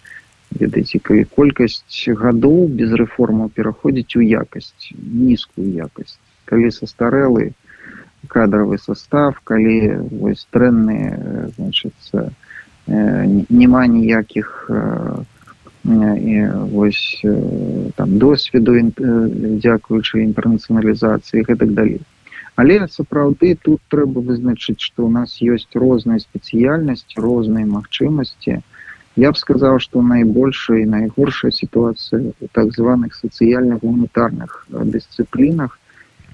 ведаеце 0.51 0.99
колькасць 1.39 2.03
гадоў 2.27 2.67
без 2.67 2.91
рэформаў 2.99 3.55
пераходзіць 3.55 4.19
у 4.19 4.23
якасць 4.27 4.91
нізкую 4.99 5.71
якасць. 5.87 6.19
Калі 6.51 6.75
састарэлы 6.75 7.55
кадровый 8.29 8.79
состав 8.79 9.41
калі 9.45 10.11
вось 10.11 10.47
дрэнныя 10.53 11.51
значится 11.57 12.31
няма 12.87 13.87
ніякіх 13.87 14.71
вось 15.85 17.23
там 17.97 18.19
досведу 18.19 18.77
дзякуючы 18.77 20.25
інтэрнацыяналізацыі 20.29 21.45
гэтак 21.49 21.73
далей 21.75 22.01
але 22.61 22.87
сапраўды 22.93 23.57
тут 23.57 23.81
трэба 23.89 24.21
вызначыць 24.21 24.81
што 24.85 25.09
у 25.09 25.11
нас 25.11 25.41
ёсць 25.41 25.73
розныя 25.73 26.21
спецыяльнасці 26.21 27.25
розныя 27.25 27.65
магчымасці 27.65 28.61
я 29.17 29.33
б 29.33 29.37
сказаў 29.37 29.81
што 29.81 30.03
найбольшая 30.05 30.85
і 30.85 30.91
найгоршая 30.95 31.51
сітуацыя 31.51 32.21
у 32.21 32.49
так 32.53 32.77
званых 32.77 33.17
сацыяльных 33.17 33.81
гуманітарных 33.81 34.67
дысцыплінах 34.69 35.80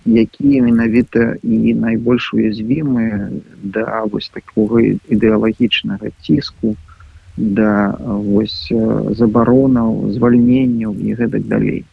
якія 0.06 0.62
менавіта 0.62 1.36
і 1.42 1.74
найбольш 1.74 2.34
уязвімыя 2.34 3.30
да 3.62 4.04
вось 4.06 4.28
такого 4.28 4.80
ідэалагічнага 4.80 6.10
ціску 6.22 6.76
да 7.36 7.92
вось 8.00 8.72
забаронаў 9.18 10.10
звальненняў 10.14 10.94
і 10.94 11.14
гэтак 11.14 11.46
далей. 11.46 11.84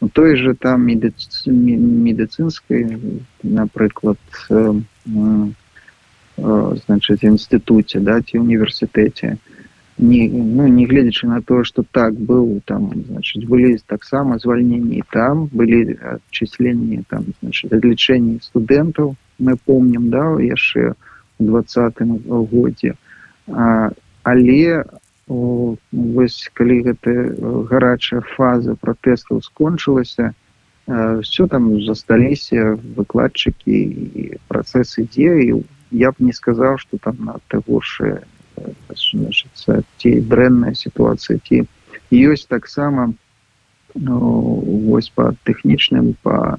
У 0.00 0.08
той 0.08 0.34
же 0.36 0.54
там 0.54 0.82
медыцы, 0.88 1.52
медыцынскай 1.52 2.98
напрыклад 3.42 4.18
значыць 6.36 7.22
інстытуце 7.22 8.00
да 8.00 8.18
ці 8.22 8.42
універсітэце 8.42 9.36
не 10.02 10.28
ну 10.28 10.66
не 10.66 10.86
гледзячы 10.86 11.28
на 11.28 11.40
тое 11.40 11.64
что 11.64 11.84
так 11.90 12.14
быў 12.14 12.60
там 12.66 12.90
значит 13.08 13.46
былі 13.46 13.78
таксама 13.86 14.38
звальненні 14.38 15.02
там 15.12 15.46
былі 15.52 15.94
адчысленні 16.14 17.04
там 17.08 17.30
лічэнні 17.70 18.40
студэнтаў 18.42 19.14
мы 19.38 19.56
помнім 19.64 20.10
да 20.10 20.24
яшчэ 20.42 20.94
у 21.38 21.44
двадцатым 21.44 22.18
годзе 22.26 22.94
а, 23.46 23.90
але 24.22 24.84
о, 25.28 25.76
вось 25.92 26.50
калі 26.52 26.82
гэта 26.90 27.14
гарачая 27.70 28.26
фаза 28.34 28.74
пратэстаў 28.74 29.42
скончылася 29.42 30.34
все 31.22 31.46
там 31.46 31.70
засталіся 31.86 32.74
выкладчыкі 32.98 33.78
і 33.78 34.24
працэс 34.50 34.98
ідзе 34.98 35.30
і 35.46 35.62
я 35.94 36.10
б 36.10 36.14
не 36.18 36.32
сказаў 36.32 36.78
что 36.82 36.98
там 36.98 37.16
на 37.22 37.38
горшае 37.66 38.26
значится 39.12 39.82
ці 39.98 40.20
дрэнная 40.20 40.74
сітуацыя 40.74 41.38
ці 41.48 41.64
ёсць 42.10 42.46
таксама 42.48 43.12
ну, 43.94 44.18
вось 44.88 45.08
по 45.08 45.34
тэхнічным 45.44 46.14
по 46.22 46.58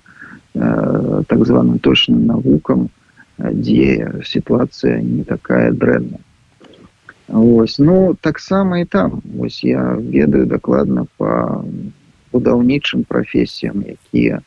э, 0.56 1.24
так 1.28 1.46
званым 1.46 1.80
точным 1.80 2.26
навукам 2.26 2.90
дзе 3.38 4.22
сітуацыя 4.26 5.02
не 5.02 5.24
такая 5.24 5.72
дрэнная 5.72 6.22
ось. 7.34 7.80
Ну 7.80 8.16
таксама 8.22 8.80
і 8.80 8.86
там. 8.86 9.22
Вось 9.38 9.64
я 9.64 9.98
ведаю 9.98 10.46
дакладна 10.46 11.06
по 11.18 11.64
будаўнічым 12.32 13.04
прафесіям 13.04 13.84
якія 13.86 14.42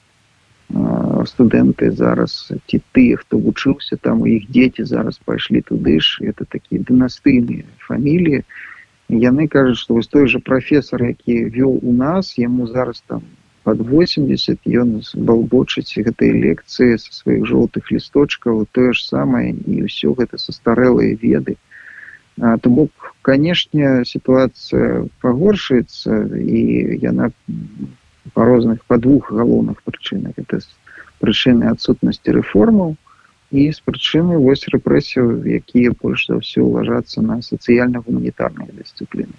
студэнты 1.24 1.90
зараз 1.96 2.52
ці 2.68 2.80
тыя 2.92 3.16
хто 3.16 3.38
вучыўся 3.38 3.96
там 3.96 4.22
у 4.22 4.26
іх 4.26 4.50
дзеці 4.50 4.84
зараз 4.84 5.18
пайшлі 5.24 5.62
туды 5.64 5.96
ж 6.00 6.20
это 6.26 6.44
такія 6.44 6.82
дынастыйныя 6.82 7.64
фаміліі. 7.86 8.44
Яны 9.08 9.46
кажуць 9.48 9.78
што 9.78 9.94
вось 9.94 10.10
той 10.10 10.28
же 10.28 10.38
прафесор 10.42 11.02
які 11.06 11.46
вёў 11.56 11.78
у 11.82 11.92
нас 11.92 12.36
яму 12.38 12.66
зараз 12.66 13.02
там 13.06 13.22
под 13.66 13.80
80 13.82 14.62
ён 14.66 15.02
балбочыць 15.14 15.98
гэтай 15.98 16.30
лекцыі 16.30 16.98
са 17.02 17.10
сваіх 17.10 17.46
жоўтых 17.50 17.90
лісточкаў 17.90 18.66
тое 18.70 18.92
ж 18.94 19.02
самае 19.02 19.54
і 19.54 19.86
ўсё 19.90 20.14
гэта 20.14 20.38
састарэлыя 20.38 21.18
веды. 21.18 21.56
То 22.38 22.70
бок 22.70 23.16
канешне 23.26 24.04
сітуацыя 24.06 25.06
пагоршаецца 25.18 26.30
і 26.36 26.60
яна 27.02 27.30
по 28.34 28.44
розных 28.44 28.84
по 28.86 28.98
двух 28.98 29.32
галоўных 29.32 29.82
прычынах. 29.82 30.38
Это 30.38 30.60
прычыны 31.22 31.72
адсутнасці 31.72 32.36
рэформаў 32.38 32.96
і 33.52 33.70
з 33.70 33.78
прычыны 33.86 34.38
вось 34.42 34.66
рэпрэсію 34.68 35.46
якія 35.46 35.94
больш 36.02 36.26
за 36.28 36.40
ўсё 36.42 36.66
ўважацца 36.66 37.22
на 37.22 37.40
сацыяльна-гуманітарныя 37.42 38.70
дысцыпліны 38.74 39.34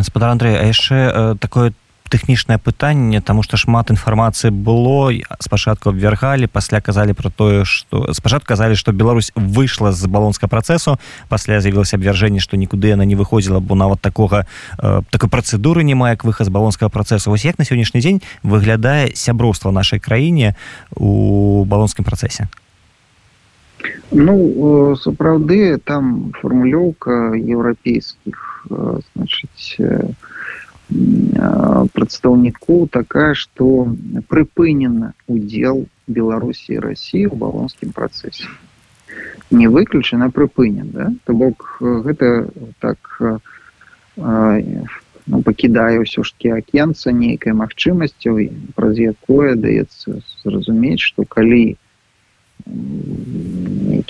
спадар 0.00 0.32
Андрей 0.34 0.56
а 0.56 0.64
яшчэ 0.66 1.36
такое 1.38 1.72
тэхнічнае 2.12 2.60
пытанне 2.60 3.24
таму 3.24 3.42
што 3.42 3.56
шмат 3.56 3.88
інфармацыі 3.88 4.52
было 4.52 5.08
спачатку 5.40 5.90
абвяргалі 5.90 6.46
пасля 6.46 6.84
казалі 6.84 7.16
про 7.16 7.32
тое 7.32 7.64
што 7.64 8.12
спачатку 8.12 8.52
казалі 8.52 8.76
што 8.76 8.92
Беларусь 8.92 9.32
выйшла 9.34 9.96
з 9.96 10.04
балонска 10.06 10.46
працэсу 10.52 11.00
пасля 11.32 11.64
з'явілася 11.64 11.96
абвяржэнне 11.96 12.44
што 12.44 12.60
нікуды 12.60 12.92
яна 12.92 13.08
не 13.08 13.16
выходзіла 13.16 13.64
бо 13.64 13.74
нават 13.74 14.04
такога 14.04 14.44
э, 14.78 15.00
такой 15.10 15.28
працэдуры 15.32 15.82
няма 15.82 16.10
як 16.12 16.24
выхад 16.24 16.46
з 16.46 16.50
балонскага 16.50 16.90
працэсу. 16.90 17.30
Вось 17.30 17.44
як 17.44 17.58
на 17.58 17.64
сённяшні 17.64 18.00
дзень 18.00 18.20
выглядае 18.42 19.14
сяброўства 19.14 19.70
нашай 19.70 19.98
краіне 19.98 20.54
у 20.94 21.64
балонскім 21.64 22.04
працэсе? 22.04 22.48
Ну 24.12 24.94
сапраўды 25.00 25.78
там 25.78 26.32
фармулёўка 26.36 27.32
еўрапейскіх 27.34 28.66
значыць 28.68 29.80
прадстаўнікоў 30.90 32.88
такая 32.92 33.34
што 33.34 33.68
прыпынена 34.28 35.14
удзел 35.26 35.86
беларусі 36.06 36.78
россии 36.78 37.26
у 37.26 37.36
балонскім 37.36 37.92
працэсе 37.92 38.48
не 39.50 39.68
выключана 39.68 40.30
прыпынен 40.30 40.90
да? 40.92 41.12
то 41.24 41.32
бок 41.32 41.78
гэта 41.80 42.48
так 42.80 42.98
ну, 44.16 45.42
пакідае 45.42 46.02
ўсё 46.02 46.24
ж 46.26 46.34
таки 46.36 46.50
акенца 46.50 47.12
нейкай 47.12 47.52
магчымасцю 47.56 48.36
праз 48.76 48.98
якое 48.98 49.54
даецца 49.54 50.20
зразумець 50.44 51.00
што 51.00 51.24
калі 51.24 51.76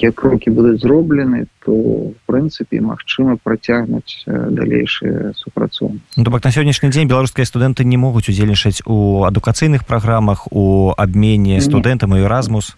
нейкія 0.02 0.12
крокі 0.12 0.50
будуць 0.50 0.80
зроблены 0.80 1.46
то 1.64 1.72
в 1.72 2.14
прынцыпе 2.26 2.80
магчыма 2.80 3.38
працягнуць 3.38 4.26
далейшыя 4.26 5.32
супрацоўны 5.38 6.00
ну, 6.16 6.30
бок 6.30 6.42
на 6.42 6.50
сённяшні 6.50 6.90
дзень 6.90 7.08
беларускія 7.08 7.46
студэнты 7.46 7.84
не 7.84 7.96
могуць 7.96 8.26
удзельнічаць 8.28 8.82
у 8.86 9.22
адукацыйных 9.22 9.86
праграмах 9.86 10.50
у 10.50 10.92
абмене 10.96 11.60
студэнтам 11.60 12.16
і 12.16 12.26
эразмус 12.26 12.74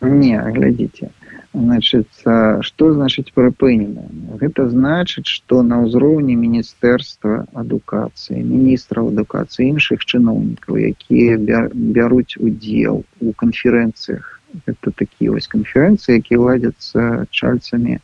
не 0.00 0.38
глядзіце. 0.38 1.10
Значит 1.56 2.06
что 2.60 2.92
значыць 2.92 3.32
прыпынена 3.34 4.06
гэта 4.38 4.68
значыць 4.68 5.26
что 5.26 5.62
на 5.66 5.82
ўзроўні 5.82 6.36
міністэрства 6.36 7.48
адукацыі 7.56 8.38
міністраў 8.38 9.10
адукацыі 9.10 9.72
іншых 9.74 10.04
чыноўнікаў 10.04 10.78
якія 10.94 11.40
бяруць 11.74 12.38
удзел 12.38 13.02
у 13.18 13.32
канферэнцыях 13.32 14.35
это 14.66 14.90
такія 14.90 15.32
вось 15.32 15.48
канферэнцыі 15.48 16.18
якія 16.22 16.40
ладзяцца 16.40 17.26
чальцамі 17.30 17.98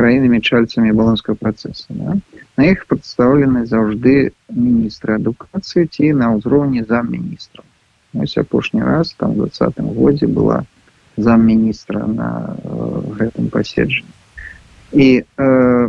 краінамі 0.00 0.40
чальцамі 0.40 0.92
балонскага 0.96 1.36
працэса 1.36 1.92
да? 1.92 2.16
на 2.56 2.62
іх 2.72 2.86
прадстаўлены 2.86 3.66
заўжды 3.66 4.32
міністры 4.48 5.20
адукацыі 5.20 5.86
ці 5.86 6.12
на 6.16 6.32
ўзроўні 6.36 6.84
замміністраў 6.88 7.64
апошні 8.36 8.82
раз 8.82 9.14
там 9.18 9.34
двадцатым 9.34 9.92
годзе 9.94 10.26
была 10.26 10.64
замміністра 11.16 12.06
на 12.06 12.56
э, 12.56 13.02
гэтым 13.20 13.50
паседжанні 13.50 14.16
і 14.92 15.22
э, 15.36 15.88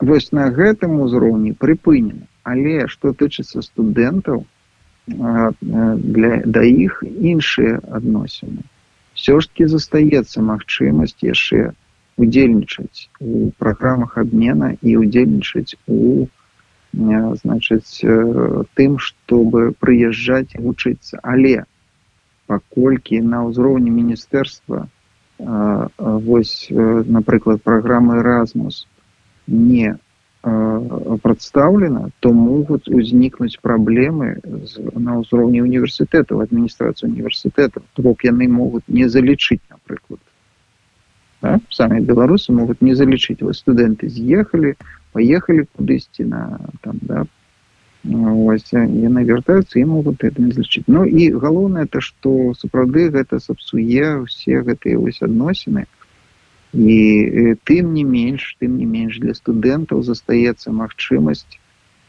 вось 0.00 0.32
на 0.32 0.50
гэтым 0.50 1.00
узроўні 1.00 1.52
прыпынена 1.52 2.26
але 2.42 2.88
што 2.88 3.14
тычыцца 3.14 3.62
студэнтаў 3.62 4.44
э, 4.44 5.52
для 5.96 6.42
да 6.44 6.62
іх 6.62 7.02
іншыя 7.06 7.80
адносіны 7.88 8.66
все 9.24 9.40
ж 9.40 9.48
таки 9.48 9.64
застаецца 9.72 10.44
магчымасць 10.44 11.24
яшчэ 11.24 11.72
удзельнічаць 12.20 13.08
у 13.24 13.48
праграмах 13.56 14.18
абмена 14.20 14.76
і 14.84 14.96
удзельнічаць 15.00 15.80
у 15.88 16.28
значыць 17.40 18.04
тым 18.76 18.98
чтобы 19.00 19.72
прыязджаць 19.80 20.52
вучыцца. 20.60 21.24
Але 21.24 21.64
паколькі 22.52 23.24
на 23.24 23.48
ўзроўні 23.48 23.88
міністэрства 23.96 24.92
вось 25.40 26.68
напрыклад 26.68 27.64
праграмы 27.64 28.20
Erasmus 28.20 28.84
не 29.48 29.96
прадстаўлена 30.44 32.10
то 32.20 32.32
могуць 32.32 32.88
узнікнуць 32.88 33.56
праблемы 33.62 34.36
на 34.92 35.16
ўзроўні 35.20 35.64
універсітэтаў 35.64 36.44
адміністрацыі 36.44 37.08
універсітэтаў 37.08 37.82
бок 37.96 38.24
яны 38.28 38.48
могуць 38.48 38.84
не 38.88 39.08
залічыць 39.08 39.62
напрыклад 39.70 40.20
да? 41.40 41.60
самі 41.70 42.04
беларусы 42.04 42.52
могуць 42.52 42.84
не 42.84 42.92
залічыць 42.92 43.40
вы 43.40 43.56
студэнты 43.56 44.12
з'ехалі 44.12 44.76
паехалі 45.16 45.64
кудысьці 45.72 46.28
на 46.28 46.60
там 46.84 47.00
да 47.08 47.24
ось 48.04 48.68
яны 48.76 49.24
вяртаюцца 49.24 49.80
і 49.80 49.84
могуць 49.88 50.20
это 50.20 50.42
не 50.42 50.52
злічыць 50.52 50.84
Ну 50.86 51.08
і 51.08 51.32
галоўнае 51.40 51.86
то 51.88 52.04
што 52.04 52.52
сапраўды 52.52 53.08
гэта 53.08 53.40
сапсуе 53.40 54.28
все 54.28 54.60
гэтыя 54.60 55.00
вось 55.00 55.24
адносіны 55.24 55.88
і 56.74 57.54
тым 57.64 57.94
не 57.94 58.02
менш 58.04 58.56
тым 58.60 58.78
не 58.78 58.86
менш 58.86 59.18
для 59.22 59.34
студэнтаў 59.34 60.02
застаецца 60.02 60.74
магчымасць 60.74 61.46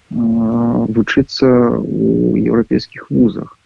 вучыцца 0.09 1.47
у 1.77 2.37
еўрапейскіх 2.37 3.09
вузах. 3.09 3.57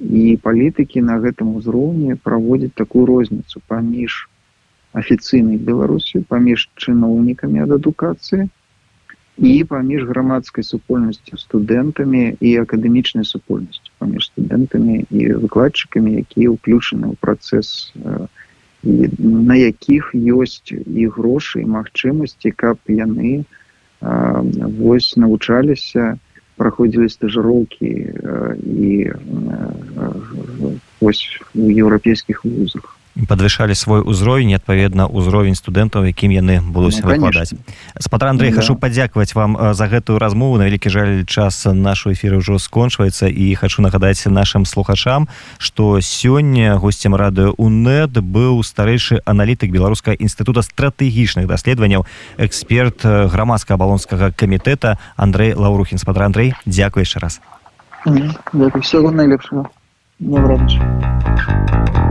І 0.00 0.38
палітыкі 0.42 1.02
на 1.02 1.18
гэтым 1.18 1.54
узроўні 1.58 2.14
праводзяць 2.22 2.74
такую 2.74 3.06
розніцу 3.06 3.62
паміж 3.66 4.28
афіцыйнай 4.94 5.58
беларусю 5.58 6.22
паміж 6.28 6.70
чыноўнікамі 6.78 7.62
ад 7.66 7.74
адукацыі 7.78 8.46
і 9.38 9.52
паміж 9.70 10.06
грамадскай 10.06 10.62
супольнасцю 10.62 11.38
студэнтамі 11.38 12.38
і 12.38 12.50
акадэмічнай 12.62 13.26
супольнасцю 13.26 13.90
паміж 13.98 14.30
студэнтамі 14.30 15.02
і 15.10 15.32
выкладчыкамі 15.46 16.14
якія 16.22 16.54
ўключаны 16.54 17.10
ў 17.10 17.14
працэс 17.18 17.90
і 17.94 18.34
на 19.50 19.56
якіх 19.56 20.10
ёсць 20.14 20.70
і 20.72 21.06
грошы 21.16 21.62
і 21.62 21.70
магчымасці 21.76 22.52
каб 22.52 22.78
яны 22.88 23.44
вось 24.80 25.16
навучаліся 25.16 26.16
праходзілі 26.56 27.08
стажыроўкі 27.08 27.92
і 28.88 29.12
вось 31.00 31.24
у 31.54 31.70
еўрапейскіх 31.70 32.44
вузах 32.44 32.93
падвышалі 33.14 33.74
свой 33.74 34.02
узровень 34.02 34.54
адпаведна 34.58 35.06
ўзровень 35.06 35.54
студэнтаў 35.54 36.10
якім 36.10 36.34
яны 36.34 36.58
будуць 36.58 36.98
ну, 36.98 37.14
выкладаць. 37.14 37.54
спатар 38.02 38.34
Андрей 38.34 38.50
да. 38.50 38.60
хачу 38.60 38.74
падзякаваць 38.74 39.34
вам 39.34 39.74
за 39.74 39.86
гэтую 39.86 40.18
размову. 40.18 40.58
На 40.58 40.66
вялікі 40.66 40.90
жаль 40.90 41.24
час 41.24 41.64
нашу 41.70 42.10
эфіры 42.10 42.42
ўжо 42.42 42.58
скончваецца 42.58 43.30
і 43.30 43.54
хачу 43.54 43.82
нагадаць 43.82 44.26
нашим 44.26 44.66
слухачам 44.66 45.28
что 45.58 46.00
сёння 46.00 46.76
гостцем 46.76 47.14
радыё 47.14 47.54
унет 47.56 48.18
быў 48.18 48.62
старэйшы 48.66 49.22
аналітык 49.24 49.70
беларуска 49.70 50.10
інстытута 50.12 50.62
стратэгічных 50.62 51.46
даследаванняў 51.46 52.06
эксперт 52.36 53.06
грамадска 53.06 53.76
балонскага 53.76 54.34
камітэта 54.34 54.98
Андрей 55.16 55.54
лаўрухін 55.54 55.98
спатар 55.98 56.26
Андрей 56.26 56.54
дзякуй 56.66 57.06
яшчэ 57.06 57.20
раз. 57.20 57.40
Всего 58.82 59.10
найлепшего 59.10 59.70
не 60.18 62.03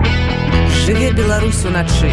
жыве 0.85 1.11
беларус 1.11 1.63
уначы 1.63 2.11